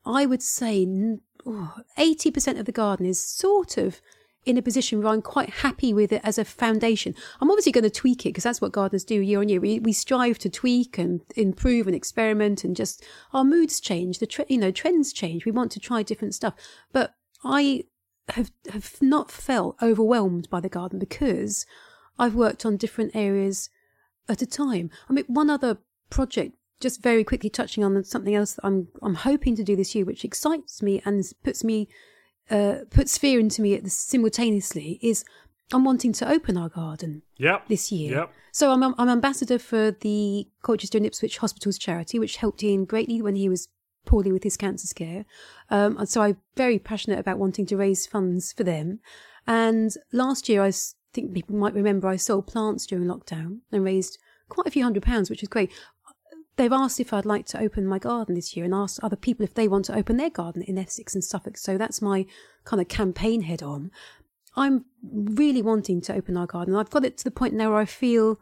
I 0.05 0.25
would 0.25 0.41
say 0.41 0.83
n- 0.83 1.21
oh, 1.45 1.77
80% 1.97 2.59
of 2.59 2.65
the 2.65 2.71
garden 2.71 3.05
is 3.05 3.21
sort 3.21 3.77
of 3.77 4.01
in 4.45 4.57
a 4.57 4.61
position 4.61 5.01
where 5.01 5.13
I'm 5.13 5.21
quite 5.21 5.49
happy 5.49 5.93
with 5.93 6.11
it 6.11 6.21
as 6.23 6.37
a 6.37 6.45
foundation. 6.45 7.15
I'm 7.39 7.49
obviously 7.49 7.71
going 7.71 7.83
to 7.83 7.89
tweak 7.89 8.25
it 8.25 8.29
because 8.29 8.43
that's 8.43 8.61
what 8.61 8.71
gardeners 8.71 9.03
do 9.03 9.15
year 9.15 9.39
on 9.39 9.49
year. 9.49 9.59
We, 9.59 9.79
we 9.79 9.93
strive 9.93 10.37
to 10.39 10.49
tweak 10.49 10.97
and 10.97 11.21
improve 11.35 11.87
and 11.87 11.95
experiment 11.95 12.63
and 12.63 12.75
just 12.75 13.03
our 13.33 13.43
moods 13.43 13.79
change. 13.79 14.19
The 14.19 14.27
tre- 14.27 14.45
you 14.49 14.57
know 14.57 14.71
trends 14.71 15.13
change. 15.13 15.45
We 15.45 15.51
want 15.51 15.71
to 15.73 15.79
try 15.79 16.03
different 16.03 16.35
stuff. 16.35 16.53
But 16.91 17.15
I 17.43 17.85
have 18.29 18.51
have 18.71 18.95
not 19.01 19.31
felt 19.31 19.77
overwhelmed 19.81 20.49
by 20.49 20.59
the 20.59 20.69
garden 20.69 20.99
because 20.99 21.65
I've 22.17 22.35
worked 22.35 22.65
on 22.65 22.77
different 22.77 23.15
areas 23.15 23.69
at 24.29 24.41
a 24.41 24.45
time. 24.45 24.89
I 25.09 25.13
mean, 25.13 25.25
one 25.27 25.49
other 25.49 25.77
project, 26.09 26.55
just 26.79 27.01
very 27.01 27.23
quickly 27.23 27.49
touching 27.49 27.83
on 27.83 28.03
something 28.03 28.35
else 28.35 28.53
that 28.53 28.65
I'm 28.65 28.89
I'm 29.01 29.15
hoping 29.15 29.55
to 29.55 29.63
do 29.63 29.75
this 29.75 29.95
year, 29.95 30.05
which 30.05 30.25
excites 30.25 30.81
me 30.81 31.01
and 31.05 31.23
puts 31.43 31.63
me 31.63 31.87
uh, 32.49 32.75
puts 32.89 33.17
fear 33.17 33.39
into 33.39 33.61
me 33.61 33.75
at 33.75 33.83
the, 33.83 33.89
simultaneously, 33.89 34.99
is 35.01 35.23
I'm 35.71 35.83
wanting 35.85 36.13
to 36.13 36.29
open 36.29 36.57
our 36.57 36.69
garden 36.69 37.23
yep 37.37 37.67
this 37.67 37.91
year. 37.91 38.17
Yep. 38.17 38.33
So 38.51 38.71
I'm 38.71 38.83
I'm 38.83 39.09
ambassador 39.09 39.57
for 39.57 39.91
the 39.91 40.47
Colchester 40.61 40.97
and 40.97 41.07
Ipswich 41.07 41.37
Hospitals 41.39 41.77
charity, 41.77 42.19
which 42.19 42.37
helped 42.37 42.63
Ian 42.63 42.85
greatly 42.85 43.21
when 43.21 43.35
he 43.35 43.49
was 43.49 43.69
poorly 44.05 44.31
with 44.31 44.43
his 44.43 44.57
cancer 44.57 44.87
scare. 44.87 45.25
Um, 45.69 45.97
and 45.97 46.09
so 46.09 46.21
I'm 46.21 46.37
very 46.55 46.77
passionate 46.77 47.19
about 47.19 47.39
wanting 47.39 47.65
to 47.67 47.77
raise 47.77 48.05
funds 48.05 48.51
for 48.53 48.63
them. 48.63 48.99
And 49.47 49.93
last 50.11 50.49
year, 50.49 50.63
I 50.63 50.71
think 51.13 51.33
people 51.33 51.55
might 51.55 51.73
remember 51.73 52.07
I 52.07 52.17
sold 52.17 52.47
plants 52.47 52.85
during 52.85 53.05
lockdown 53.05 53.59
and 53.71 53.83
raised 53.83 54.17
quite 54.49 54.67
a 54.67 54.71
few 54.71 54.83
hundred 54.83 55.03
pounds, 55.03 55.29
which 55.29 55.41
is 55.41 55.49
great. 55.49 55.71
They've 56.55 56.71
asked 56.71 56.99
if 56.99 57.13
I'd 57.13 57.25
like 57.25 57.45
to 57.47 57.59
open 57.59 57.87
my 57.87 57.97
garden 57.97 58.35
this 58.35 58.55
year 58.55 58.65
and 58.65 58.73
asked 58.73 58.99
other 59.01 59.15
people 59.15 59.43
if 59.43 59.55
they 59.55 59.67
want 59.67 59.85
to 59.85 59.95
open 59.95 60.17
their 60.17 60.29
garden 60.29 60.61
in 60.61 60.77
Essex 60.77 61.15
and 61.15 61.23
Suffolk. 61.23 61.57
So 61.57 61.77
that's 61.77 62.01
my 62.01 62.25
kind 62.63 62.81
of 62.81 62.87
campaign 62.87 63.41
head 63.41 63.63
on. 63.63 63.89
I'm 64.55 64.85
really 65.11 65.63
wanting 65.63 65.99
to 66.01 66.13
open 66.13 66.37
our 66.37 66.45
garden. 66.45 66.75
I've 66.75 66.91
got 66.91 67.05
it 67.05 67.17
to 67.17 67.23
the 67.23 67.31
point 67.31 67.55
now 67.55 67.71
where 67.71 67.79
I 67.79 67.85
feel, 67.85 68.39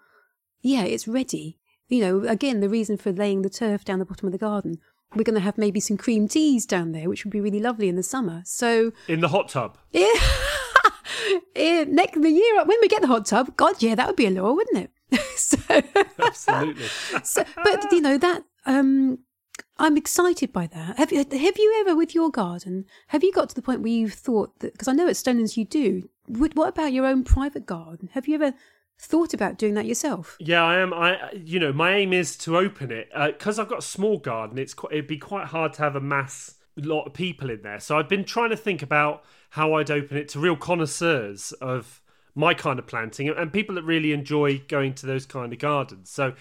yeah, 0.62 0.84
it's 0.84 1.08
ready. 1.08 1.58
You 1.88 2.02
know, 2.02 2.30
again, 2.30 2.60
the 2.60 2.70
reason 2.70 2.98
for 2.98 3.14
laying 3.14 3.44
the 3.44 3.50
turf 3.50 3.86
down 3.86 4.00
the 4.00 4.06
bottom 4.06 4.28
of 4.28 4.34
the 4.34 4.38
garden. 4.38 4.80
we're 5.16 5.24
going 5.24 5.36
to 5.36 5.42
have 5.42 5.58
maybe 5.58 5.80
some 5.80 5.98
cream 5.98 6.28
teas 6.28 6.66
down 6.66 6.92
there, 6.92 7.08
which 7.08 7.24
would 7.24 7.32
be 7.32 7.42
really 7.42 7.60
lovely 7.60 7.88
in 7.88 7.96
the 7.96 8.04
summer. 8.04 8.42
So 8.46 8.92
In 9.08 9.22
the 9.22 9.30
hot 9.30 9.50
tub. 9.50 9.78
yeah, 9.92 10.12
next 11.56 12.22
the 12.22 12.30
year 12.30 12.66
when 12.66 12.78
we 12.82 12.88
get 12.90 13.02
the 13.02 13.08
hot 13.08 13.26
tub, 13.26 13.56
God, 13.56 13.82
yeah, 13.82 13.96
that 13.96 14.08
would 14.08 14.16
be 14.18 14.26
a 14.26 14.32
law, 14.32 14.54
wouldn't 14.54 14.78
it? 14.78 14.92
so, 15.36 15.58
Absolutely. 16.20 16.86
so, 17.24 17.44
but 17.64 17.92
you 17.92 18.02
know 18.02 18.18
that 18.18 18.44
um, 18.66 19.20
I'm 19.78 19.98
excited 19.98 20.54
by 20.54 20.68
that. 20.68 20.98
Have 20.98 21.12
you 21.12 21.20
have 21.20 21.58
you 21.58 21.78
ever 21.82 21.96
with 21.96 22.16
your 22.16 22.30
garden? 22.30 22.86
Have 23.08 23.24
you 23.24 23.32
got 23.32 23.50
to 23.50 23.56
the 23.56 23.62
point 23.62 23.82
where 23.82 23.92
you've 23.92 24.14
thought 24.14 24.60
that? 24.60 24.74
Because 24.74 24.88
I 24.88 24.94
know 24.94 25.08
at 25.08 25.16
Stonelands 25.16 25.58
you 25.58 25.66
do. 25.66 26.10
What 26.28 26.56
what 26.56 26.70
about 26.70 26.94
your 26.94 27.06
own 27.06 27.24
private 27.24 27.66
garden? 27.66 28.10
Have 28.14 28.28
you 28.28 28.36
ever 28.36 28.54
thought 29.00 29.34
about 29.34 29.58
doing 29.58 29.74
that 29.74 29.86
yourself? 29.86 30.38
Yeah, 30.40 30.64
I 30.64 30.78
am. 30.78 30.94
I, 30.94 31.32
you 31.34 31.60
know, 31.60 31.74
my 31.74 31.96
aim 31.96 32.14
is 32.14 32.38
to 32.40 32.58
open 32.58 32.92
it 32.92 33.10
because 33.14 33.58
I've 33.58 33.68
got 33.68 33.80
a 33.80 33.84
small 33.84 34.20
garden. 34.20 34.58
It's 34.58 34.74
quite, 34.74 34.94
it'd 34.94 35.08
be 35.08 35.18
quite 35.18 35.48
hard 35.48 35.74
to 35.74 35.82
have 35.82 35.96
a 35.96 36.02
mass 36.02 36.56
lot 36.78 37.06
of 37.06 37.14
people 37.14 37.50
in 37.50 37.62
there. 37.64 37.80
So 37.80 37.98
I've 37.98 38.10
been 38.10 38.24
trying 38.24 38.52
to 38.52 38.58
think 38.58 38.82
about 38.82 39.24
how 39.50 39.74
I'd 39.74 39.92
open 39.92 40.18
it 40.18 40.30
to 40.30 40.40
real 40.40 40.56
connoisseurs 40.56 41.52
of 41.54 42.01
my 42.36 42.54
kind 42.54 42.80
of 42.80 42.88
planting 42.88 43.30
and 43.30 43.52
people 43.52 43.76
that 43.76 43.84
really 43.84 44.14
enjoy 44.14 44.60
going 44.68 44.94
to 44.96 45.06
those 45.06 45.26
kind 45.26 45.52
of 45.52 45.60
gardens. 45.60 46.10
So 46.10 46.34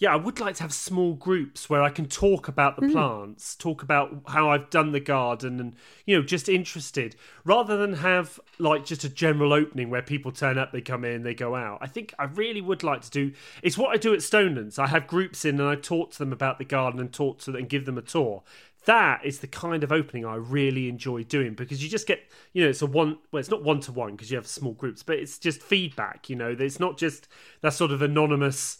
yeah, 0.00 0.14
I 0.14 0.16
would 0.16 0.40
like 0.40 0.54
to 0.56 0.62
have 0.62 0.72
small 0.72 1.12
groups 1.12 1.68
where 1.68 1.82
I 1.82 1.90
can 1.90 2.06
talk 2.06 2.48
about 2.48 2.76
the 2.76 2.86
mm. 2.86 2.92
plants, 2.92 3.54
talk 3.54 3.82
about 3.82 4.22
how 4.28 4.48
I've 4.48 4.70
done 4.70 4.92
the 4.92 5.00
garden, 5.00 5.60
and 5.60 5.76
you 6.06 6.16
know, 6.16 6.22
just 6.22 6.48
interested, 6.48 7.16
rather 7.44 7.76
than 7.76 7.92
have 7.92 8.40
like 8.58 8.86
just 8.86 9.04
a 9.04 9.10
general 9.10 9.52
opening 9.52 9.90
where 9.90 10.00
people 10.00 10.32
turn 10.32 10.56
up, 10.56 10.72
they 10.72 10.80
come 10.80 11.04
in, 11.04 11.22
they 11.22 11.34
go 11.34 11.54
out. 11.54 11.80
I 11.82 11.86
think 11.86 12.14
I 12.18 12.24
really 12.24 12.62
would 12.62 12.82
like 12.82 13.02
to 13.02 13.10
do. 13.10 13.32
It's 13.62 13.76
what 13.76 13.90
I 13.90 13.98
do 13.98 14.14
at 14.14 14.20
Stonelands. 14.20 14.78
I 14.78 14.86
have 14.86 15.06
groups 15.06 15.44
in, 15.44 15.60
and 15.60 15.68
I 15.68 15.74
talk 15.74 16.12
to 16.12 16.18
them 16.18 16.32
about 16.32 16.56
the 16.56 16.64
garden 16.64 16.98
and 16.98 17.12
talk 17.12 17.38
to 17.40 17.52
them 17.52 17.60
and 17.60 17.68
give 17.68 17.84
them 17.84 17.98
a 17.98 18.02
tour. 18.02 18.42
That 18.86 19.24
is 19.24 19.40
the 19.40 19.46
kind 19.46 19.84
of 19.84 19.92
opening 19.92 20.24
I 20.24 20.36
really 20.36 20.88
enjoy 20.88 21.24
doing 21.24 21.54
because 21.54 21.82
you 21.82 21.90
just 21.90 22.06
get, 22.06 22.20
you 22.52 22.64
know, 22.64 22.70
it's 22.70 22.82
a 22.82 22.86
one. 22.86 23.18
Well, 23.30 23.40
it's 23.40 23.50
not 23.50 23.62
one 23.62 23.80
to 23.80 23.92
one 23.92 24.12
because 24.12 24.30
you 24.30 24.36
have 24.36 24.46
small 24.46 24.72
groups, 24.72 25.02
but 25.02 25.18
it's 25.18 25.38
just 25.38 25.62
feedback. 25.62 26.30
You 26.30 26.36
know, 26.36 26.56
it's 26.58 26.80
not 26.80 26.96
just 26.96 27.28
that 27.60 27.74
sort 27.74 27.90
of 27.90 28.00
anonymous 28.00 28.78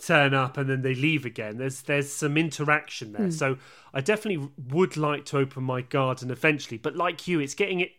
turn 0.00 0.32
up 0.32 0.56
and 0.56 0.70
then 0.70 0.82
they 0.82 0.94
leave 0.94 1.24
again. 1.24 1.58
There's 1.58 1.82
there's 1.82 2.12
some 2.12 2.36
interaction 2.36 3.12
there. 3.12 3.30
So 3.30 3.58
I 3.92 4.00
definitely 4.00 4.48
would 4.68 4.96
like 4.96 5.24
to 5.26 5.38
open 5.38 5.64
my 5.64 5.82
garden 5.82 6.30
eventually. 6.30 6.78
But 6.78 6.96
like 6.96 7.26
you, 7.26 7.40
it's 7.40 7.54
getting 7.54 7.80
it. 7.80 7.92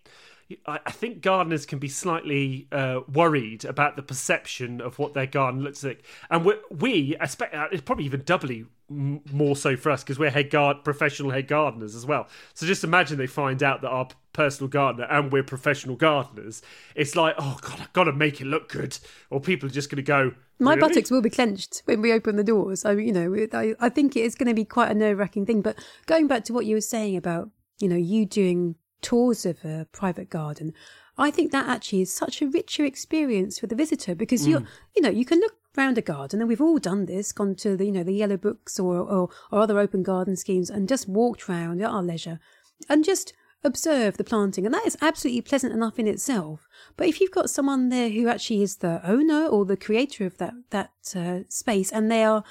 I 0.65 0.79
I 0.85 0.91
think 0.91 1.21
gardeners 1.21 1.65
can 1.65 1.79
be 1.79 1.89
slightly 1.89 2.67
uh, 2.71 3.01
worried 3.11 3.65
about 3.65 3.95
the 3.95 4.03
perception 4.03 4.81
of 4.81 4.97
what 4.99 5.13
their 5.13 5.27
garden 5.27 5.61
looks 5.61 5.83
like, 5.83 6.03
and 6.29 6.45
we, 6.45 6.53
we 6.71 7.17
expect 7.19 7.53
uh, 7.53 7.67
it's 7.71 7.81
probably 7.81 8.05
even 8.05 8.23
doubly 8.23 8.65
m- 8.89 9.21
more 9.31 9.55
so 9.55 9.75
for 9.75 9.91
us 9.91 10.03
because 10.03 10.19
we're 10.19 10.29
head 10.29 10.49
guard 10.49 10.83
professional 10.83 11.31
head 11.31 11.47
gardeners 11.47 11.95
as 11.95 12.05
well. 12.05 12.27
So 12.53 12.65
just 12.65 12.83
imagine 12.83 13.17
they 13.17 13.27
find 13.27 13.61
out 13.63 13.81
that 13.81 13.89
our 13.89 14.07
personal 14.33 14.69
gardener 14.69 15.05
and 15.09 15.31
we're 15.31 15.43
professional 15.43 15.95
gardeners. 15.95 16.61
It's 16.95 17.15
like, 17.15 17.35
oh 17.37 17.57
god, 17.61 17.79
I've 17.81 17.93
got 17.93 18.05
to 18.05 18.13
make 18.13 18.41
it 18.41 18.45
look 18.45 18.69
good, 18.69 18.97
or 19.29 19.39
people 19.39 19.67
are 19.67 19.71
just 19.71 19.89
going 19.89 19.97
to 19.97 20.01
go. 20.01 20.33
My 20.59 20.73
"Really?" 20.73 20.87
buttocks 20.87 21.11
will 21.11 21.21
be 21.21 21.29
clenched 21.29 21.83
when 21.85 22.01
we 22.01 22.11
open 22.11 22.35
the 22.35 22.43
doors. 22.43 22.85
I, 22.85 22.95
mean 22.95 23.07
you 23.07 23.13
know, 23.13 23.47
I, 23.53 23.75
I 23.79 23.89
think 23.89 24.15
it 24.15 24.21
is 24.25 24.35
going 24.35 24.47
to 24.47 24.53
be 24.53 24.65
quite 24.65 24.91
a 24.91 24.95
nerve-wracking 24.95 25.45
thing. 25.45 25.61
But 25.61 25.77
going 26.05 26.27
back 26.27 26.43
to 26.45 26.53
what 26.53 26.65
you 26.65 26.75
were 26.75 26.81
saying 26.81 27.17
about, 27.17 27.49
you 27.79 27.87
know, 27.87 27.95
you 27.95 28.25
doing 28.25 28.75
tours 29.01 29.45
of 29.45 29.63
a 29.63 29.87
private 29.91 30.29
garden, 30.29 30.73
I 31.17 31.31
think 31.31 31.51
that 31.51 31.67
actually 31.67 32.01
is 32.01 32.13
such 32.13 32.41
a 32.41 32.47
richer 32.47 32.85
experience 32.85 33.59
for 33.59 33.67
the 33.67 33.75
visitor 33.75 34.15
because 34.15 34.47
you're, 34.47 34.61
mm. 34.61 34.67
you 34.95 35.01
know, 35.01 35.09
you 35.09 35.25
can 35.25 35.39
look 35.39 35.55
round 35.79 35.97
a 35.97 36.01
garden, 36.01 36.39
and 36.39 36.47
we've 36.47 36.61
all 36.61 36.77
done 36.77 37.07
this, 37.07 37.31
gone 37.31 37.55
to 37.55 37.75
the, 37.75 37.85
you 37.85 37.91
know, 37.91 38.03
the 38.03 38.13
yellow 38.13 38.37
books 38.37 38.79
or, 38.79 38.97
or, 38.97 39.29
or 39.51 39.59
other 39.61 39.79
open 39.79 40.03
garden 40.03 40.35
schemes, 40.35 40.69
and 40.69 40.87
just 40.87 41.07
walked 41.07 41.49
round 41.49 41.81
at 41.81 41.89
our 41.89 42.03
leisure, 42.03 42.39
and 42.87 43.03
just 43.03 43.33
observe 43.63 44.17
the 44.17 44.23
planting, 44.23 44.65
and 44.65 44.73
that 44.73 44.85
is 44.85 44.97
absolutely 45.01 45.41
pleasant 45.41 45.73
enough 45.73 45.97
in 45.97 46.07
itself. 46.07 46.67
But 46.95 47.07
if 47.07 47.19
you've 47.19 47.31
got 47.31 47.49
someone 47.49 47.89
there 47.89 48.09
who 48.09 48.27
actually 48.27 48.61
is 48.61 48.77
the 48.77 49.01
owner 49.03 49.47
or 49.47 49.65
the 49.65 49.75
creator 49.75 50.25
of 50.25 50.37
that 50.37 50.53
that 50.69 50.91
uh, 51.15 51.39
space, 51.49 51.91
and 51.91 52.11
they 52.11 52.23
are 52.23 52.43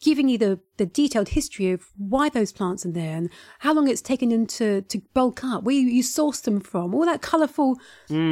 giving 0.00 0.28
you 0.28 0.38
the, 0.38 0.60
the 0.76 0.86
detailed 0.86 1.30
history 1.30 1.72
of 1.72 1.86
why 1.96 2.28
those 2.28 2.52
plants 2.52 2.86
are 2.86 2.92
there 2.92 3.16
and 3.16 3.30
how 3.60 3.72
long 3.74 3.88
it's 3.88 4.00
taken 4.00 4.28
them 4.28 4.46
to, 4.46 4.82
to 4.82 5.00
bulk 5.12 5.42
up, 5.42 5.64
where 5.64 5.74
you, 5.74 5.88
you 5.88 6.02
source 6.02 6.40
them 6.40 6.60
from, 6.60 6.94
all 6.94 7.04
that 7.04 7.20
colourful, 7.20 7.76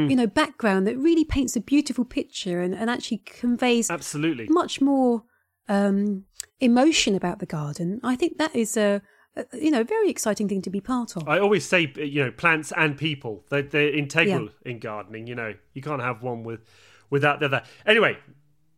you 0.09 0.15
know, 0.15 0.27
background 0.27 0.87
that 0.87 0.97
really 0.97 1.25
paints 1.25 1.55
a 1.55 1.61
beautiful 1.61 2.05
picture 2.05 2.61
and, 2.61 2.73
and 2.73 2.89
actually 2.89 3.17
conveys 3.17 3.89
Absolutely. 3.89 4.47
much 4.49 4.79
more 4.79 5.23
um, 5.67 6.23
emotion 6.59 7.15
about 7.15 7.39
the 7.39 7.45
garden. 7.45 7.99
I 8.03 8.15
think 8.15 8.37
that 8.37 8.55
is 8.55 8.77
a, 8.77 9.01
a 9.35 9.45
you 9.53 9.71
know 9.71 9.83
very 9.83 10.09
exciting 10.09 10.47
thing 10.47 10.61
to 10.63 10.69
be 10.69 10.81
part 10.81 11.15
of. 11.15 11.27
I 11.27 11.39
always 11.39 11.65
say, 11.65 11.91
you 11.97 12.23
know, 12.23 12.31
plants 12.31 12.71
and 12.75 12.97
people, 12.97 13.45
they're, 13.49 13.61
they're 13.61 13.93
integral 13.93 14.49
in 14.65 14.79
gardening. 14.79 15.27
You 15.27 15.35
know, 15.35 15.53
you 15.73 15.81
can't 15.81 16.01
have 16.01 16.23
one 16.23 16.43
with 16.43 16.61
without 17.09 17.39
the 17.39 17.45
other. 17.45 17.63
Anyway, 17.85 18.17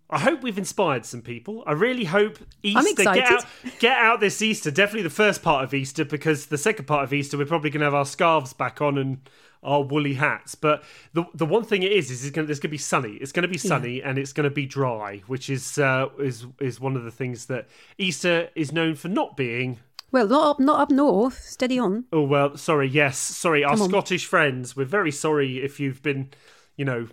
I 0.10 0.20
hope 0.20 0.42
we've 0.42 0.58
inspired 0.58 1.06
some 1.06 1.22
people. 1.22 1.64
I 1.68 1.74
really 1.74 2.06
hope 2.06 2.40
Easter 2.64 3.04
get 3.04 3.32
out, 3.32 3.46
get 3.78 3.98
out 3.98 4.20
this 4.20 4.42
Easter. 4.42 4.72
Definitely 4.72 5.04
the 5.04 5.12
first 5.12 5.44
part 5.44 5.64
of 5.64 5.74
Easter 5.74 6.04
because 6.04 6.48
the 6.48 6.58
second 6.58 6.86
part 6.86 7.04
of 7.04 7.14
Easter 7.14 7.38
we're 7.38 7.46
probably 7.46 7.70
going 7.70 7.82
to 7.82 7.86
have 7.86 7.94
our 7.94 8.06
scarves 8.06 8.54
back 8.54 8.82
on 8.82 8.98
and 8.98 9.30
our 9.62 9.84
woolly 9.84 10.16
hats. 10.16 10.56
But 10.56 10.84
the 11.14 11.26
the 11.36 11.46
one 11.46 11.64
thing 11.64 11.84
it 11.84 11.92
is 11.92 12.10
is 12.10 12.26
it's 12.26 12.36
going 12.36 12.48
to, 12.48 12.52
it's 12.52 12.60
going 12.60 12.70
to 12.70 12.72
be 12.72 12.78
sunny. 12.78 13.14
It's 13.22 13.32
going 13.32 13.44
to 13.44 13.50
be 13.50 13.60
sunny 13.60 14.02
and 14.02 14.18
it's 14.18 14.34
going 14.34 14.46
to 14.46 14.54
be 14.54 14.66
dry, 14.66 15.22
which 15.28 15.48
is 15.50 15.78
uh, 15.78 16.08
is 16.18 16.48
is 16.60 16.80
one 16.80 16.96
of 16.96 17.04
the 17.04 17.12
things 17.12 17.46
that 17.46 17.68
Easter 18.00 18.50
is 18.56 18.72
known 18.72 18.96
for 18.96 19.10
not 19.10 19.38
being. 19.38 19.80
Well, 20.12 20.28
not 20.28 20.50
up, 20.50 20.60
not 20.60 20.80
up 20.80 20.90
north. 20.90 21.40
Steady 21.44 21.78
on. 21.78 22.06
Oh 22.12 22.24
well, 22.24 22.58
sorry. 22.58 22.88
Yes, 22.88 23.20
sorry. 23.20 23.64
Our 23.64 23.74
on. 23.74 23.90
Scottish 23.90 24.26
friends, 24.26 24.76
we're 24.76 24.86
very 24.86 25.12
sorry 25.12 25.64
if 25.64 25.80
you've 25.80 26.02
been, 26.02 26.32
you 26.76 26.86
know, 26.86 27.08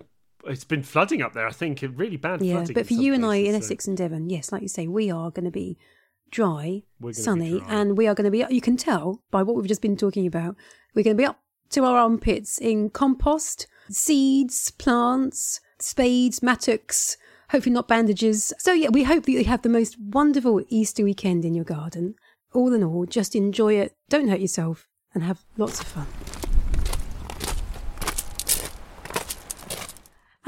it's 0.49 0.65
been 0.65 0.83
flooding 0.83 1.23
up 1.23 1.33
there. 1.33 1.47
I 1.47 1.53
think 1.53 1.83
really 1.97 2.17
bad 2.17 2.43
Yeah, 2.43 2.55
flooding. 2.57 2.75
but 2.75 2.87
for 2.87 2.95
you 2.95 3.15
and 3.15 3.25
I 3.25 3.37
in 3.37 3.53
so- 3.53 3.59
Essex 3.59 3.87
and 3.87 3.97
Devon, 3.97 4.31
yes, 4.31 4.53
like 4.53 4.63
you 4.63 4.69
say, 4.69 4.87
we 4.87 5.11
are 5.11 5.31
going 5.31 5.45
to 5.45 5.51
be 5.51 5.79
dry, 6.31 6.83
sunny, 7.13 7.59
dry. 7.61 7.67
and 7.69 7.97
we 7.97 8.07
are 8.07 8.15
going 8.15 8.25
to 8.25 8.31
be. 8.31 8.45
You 8.55 8.61
can 8.61 8.77
tell 8.77 9.23
by 9.31 9.43
what 9.43 9.57
we've 9.57 9.67
just 9.69 9.83
been 9.83 9.97
talking 9.97 10.27
about. 10.27 10.57
We're 10.95 11.03
going 11.05 11.17
to 11.17 11.21
be 11.23 11.27
up 11.27 11.41
to 11.71 11.85
our 11.85 11.97
armpits 11.99 12.59
in 12.59 12.91
compost, 12.91 13.67
seeds, 13.91 14.71
plants, 14.73 15.61
spades, 15.79 16.43
mattocks. 16.43 17.17
Hopefully 17.51 17.73
not 17.75 17.87
bandages. 17.89 18.53
So 18.59 18.73
yeah, 18.73 18.89
we 18.89 19.05
hope 19.05 19.25
that 19.25 19.33
you 19.33 19.45
have 19.45 19.63
the 19.63 19.69
most 19.69 19.97
wonderful 20.01 20.63
Easter 20.69 21.05
weekend 21.05 21.45
in 21.45 21.55
your 21.55 21.65
garden. 21.65 22.15
All 22.53 22.73
in 22.73 22.83
all, 22.83 23.07
just 23.07 23.37
enjoy 23.37 23.75
it. 23.75 23.95
Don't 24.09 24.29
hurt 24.29 24.41
yourself, 24.41 24.89
and 25.15 25.23
have 25.23 25.45
lots 25.57 25.81
of 25.81 25.87
fun. 25.87 26.07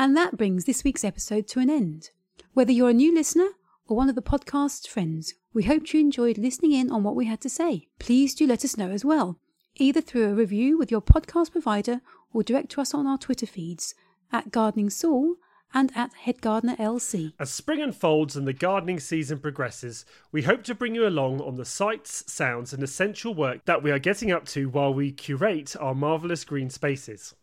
And 0.00 0.16
that 0.16 0.36
brings 0.36 0.64
this 0.64 0.84
week's 0.84 1.02
episode 1.02 1.48
to 1.48 1.58
an 1.58 1.68
end. 1.68 2.10
Whether 2.54 2.70
you're 2.70 2.90
a 2.90 2.94
new 2.94 3.12
listener 3.12 3.48
or 3.88 3.96
one 3.96 4.08
of 4.08 4.14
the 4.14 4.22
podcast's 4.22 4.86
friends, 4.86 5.34
we 5.52 5.64
hope 5.64 5.92
you 5.92 5.98
enjoyed 5.98 6.38
listening 6.38 6.70
in 6.70 6.92
on 6.92 7.02
what 7.02 7.16
we 7.16 7.26
had 7.26 7.40
to 7.40 7.50
say. 7.50 7.88
Please 7.98 8.32
do 8.32 8.46
let 8.46 8.64
us 8.64 8.76
know 8.76 8.90
as 8.90 9.04
well, 9.04 9.40
either 9.74 10.00
through 10.00 10.30
a 10.30 10.34
review 10.34 10.78
with 10.78 10.92
your 10.92 11.02
podcast 11.02 11.50
provider 11.50 12.00
or 12.32 12.44
direct 12.44 12.70
to 12.70 12.80
us 12.80 12.94
on 12.94 13.08
our 13.08 13.18
Twitter 13.18 13.44
feeds 13.44 13.96
at 14.30 14.52
Gardening 14.52 14.88
Saul 14.88 15.34
and 15.74 15.90
at 15.96 16.14
Head 16.14 16.40
Gardener 16.40 16.76
LC. 16.76 17.32
As 17.40 17.50
spring 17.50 17.82
unfolds 17.82 18.36
and 18.36 18.46
the 18.46 18.52
gardening 18.52 19.00
season 19.00 19.40
progresses, 19.40 20.04
we 20.30 20.42
hope 20.42 20.62
to 20.64 20.76
bring 20.76 20.94
you 20.94 21.08
along 21.08 21.40
on 21.40 21.56
the 21.56 21.64
sights, 21.64 22.32
sounds, 22.32 22.72
and 22.72 22.84
essential 22.84 23.34
work 23.34 23.64
that 23.64 23.82
we 23.82 23.90
are 23.90 23.98
getting 23.98 24.30
up 24.30 24.46
to 24.46 24.68
while 24.68 24.94
we 24.94 25.10
curate 25.10 25.74
our 25.80 25.96
marvellous 25.96 26.44
green 26.44 26.70
spaces. 26.70 27.34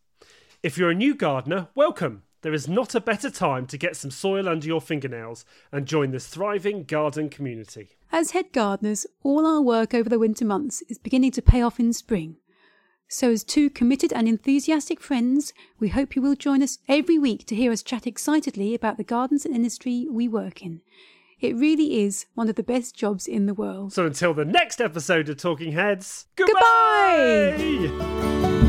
If 0.64 0.78
you're 0.78 0.92
a 0.92 0.96
new 0.96 1.16
gardener, 1.16 1.68
welcome! 1.76 2.24
There 2.46 2.54
is 2.54 2.68
not 2.68 2.94
a 2.94 3.00
better 3.00 3.32
time 3.32 3.66
to 3.66 3.76
get 3.76 3.96
some 3.96 4.12
soil 4.12 4.48
under 4.48 4.68
your 4.68 4.80
fingernails 4.80 5.46
and 5.72 5.88
join 5.88 6.12
this 6.12 6.28
thriving 6.28 6.84
garden 6.84 7.28
community. 7.28 7.98
As 8.12 8.32
head 8.32 8.54
gardeners, 8.54 9.08
all 9.24 9.48
our 9.48 9.62
work 9.62 9.96
over 9.96 10.08
the 10.08 10.20
winter 10.20 10.46
months 10.46 10.84
is 10.88 11.00
beginning 11.00 11.32
to 11.32 11.42
pay 11.42 11.64
off 11.64 11.80
in 11.80 11.92
spring. 11.92 12.36
So, 13.08 13.32
as 13.32 13.44
two 13.44 13.72
committed 13.72 14.14
and 14.14 14.28
enthusiastic 14.28 15.02
friends, 15.02 15.54
we 15.80 15.88
hope 15.88 16.16
you 16.16 16.22
will 16.22 16.36
join 16.36 16.62
us 16.62 16.78
every 16.88 17.18
week 17.18 17.48
to 17.48 17.56
hear 17.56 17.72
us 17.72 17.82
chat 17.82 18.06
excitedly 18.06 18.76
about 18.76 18.98
the 18.98 19.04
gardens 19.04 19.44
and 19.44 19.56
industry 19.56 20.06
we 20.08 20.28
work 20.28 20.62
in. 20.62 20.82
It 21.40 21.56
really 21.56 22.04
is 22.04 22.28
one 22.36 22.48
of 22.48 22.58
the 22.58 22.62
best 22.62 22.96
jobs 22.96 23.26
in 23.28 23.48
the 23.48 23.56
world. 23.56 23.92
So 23.92 24.06
until 24.06 24.36
the 24.36 24.46
next 24.46 24.80
episode 24.80 25.30
of 25.30 25.38
Talking 25.38 25.72
Heads, 25.72 26.28
Goodbye! 26.36 27.56
goodbye! 27.58 28.65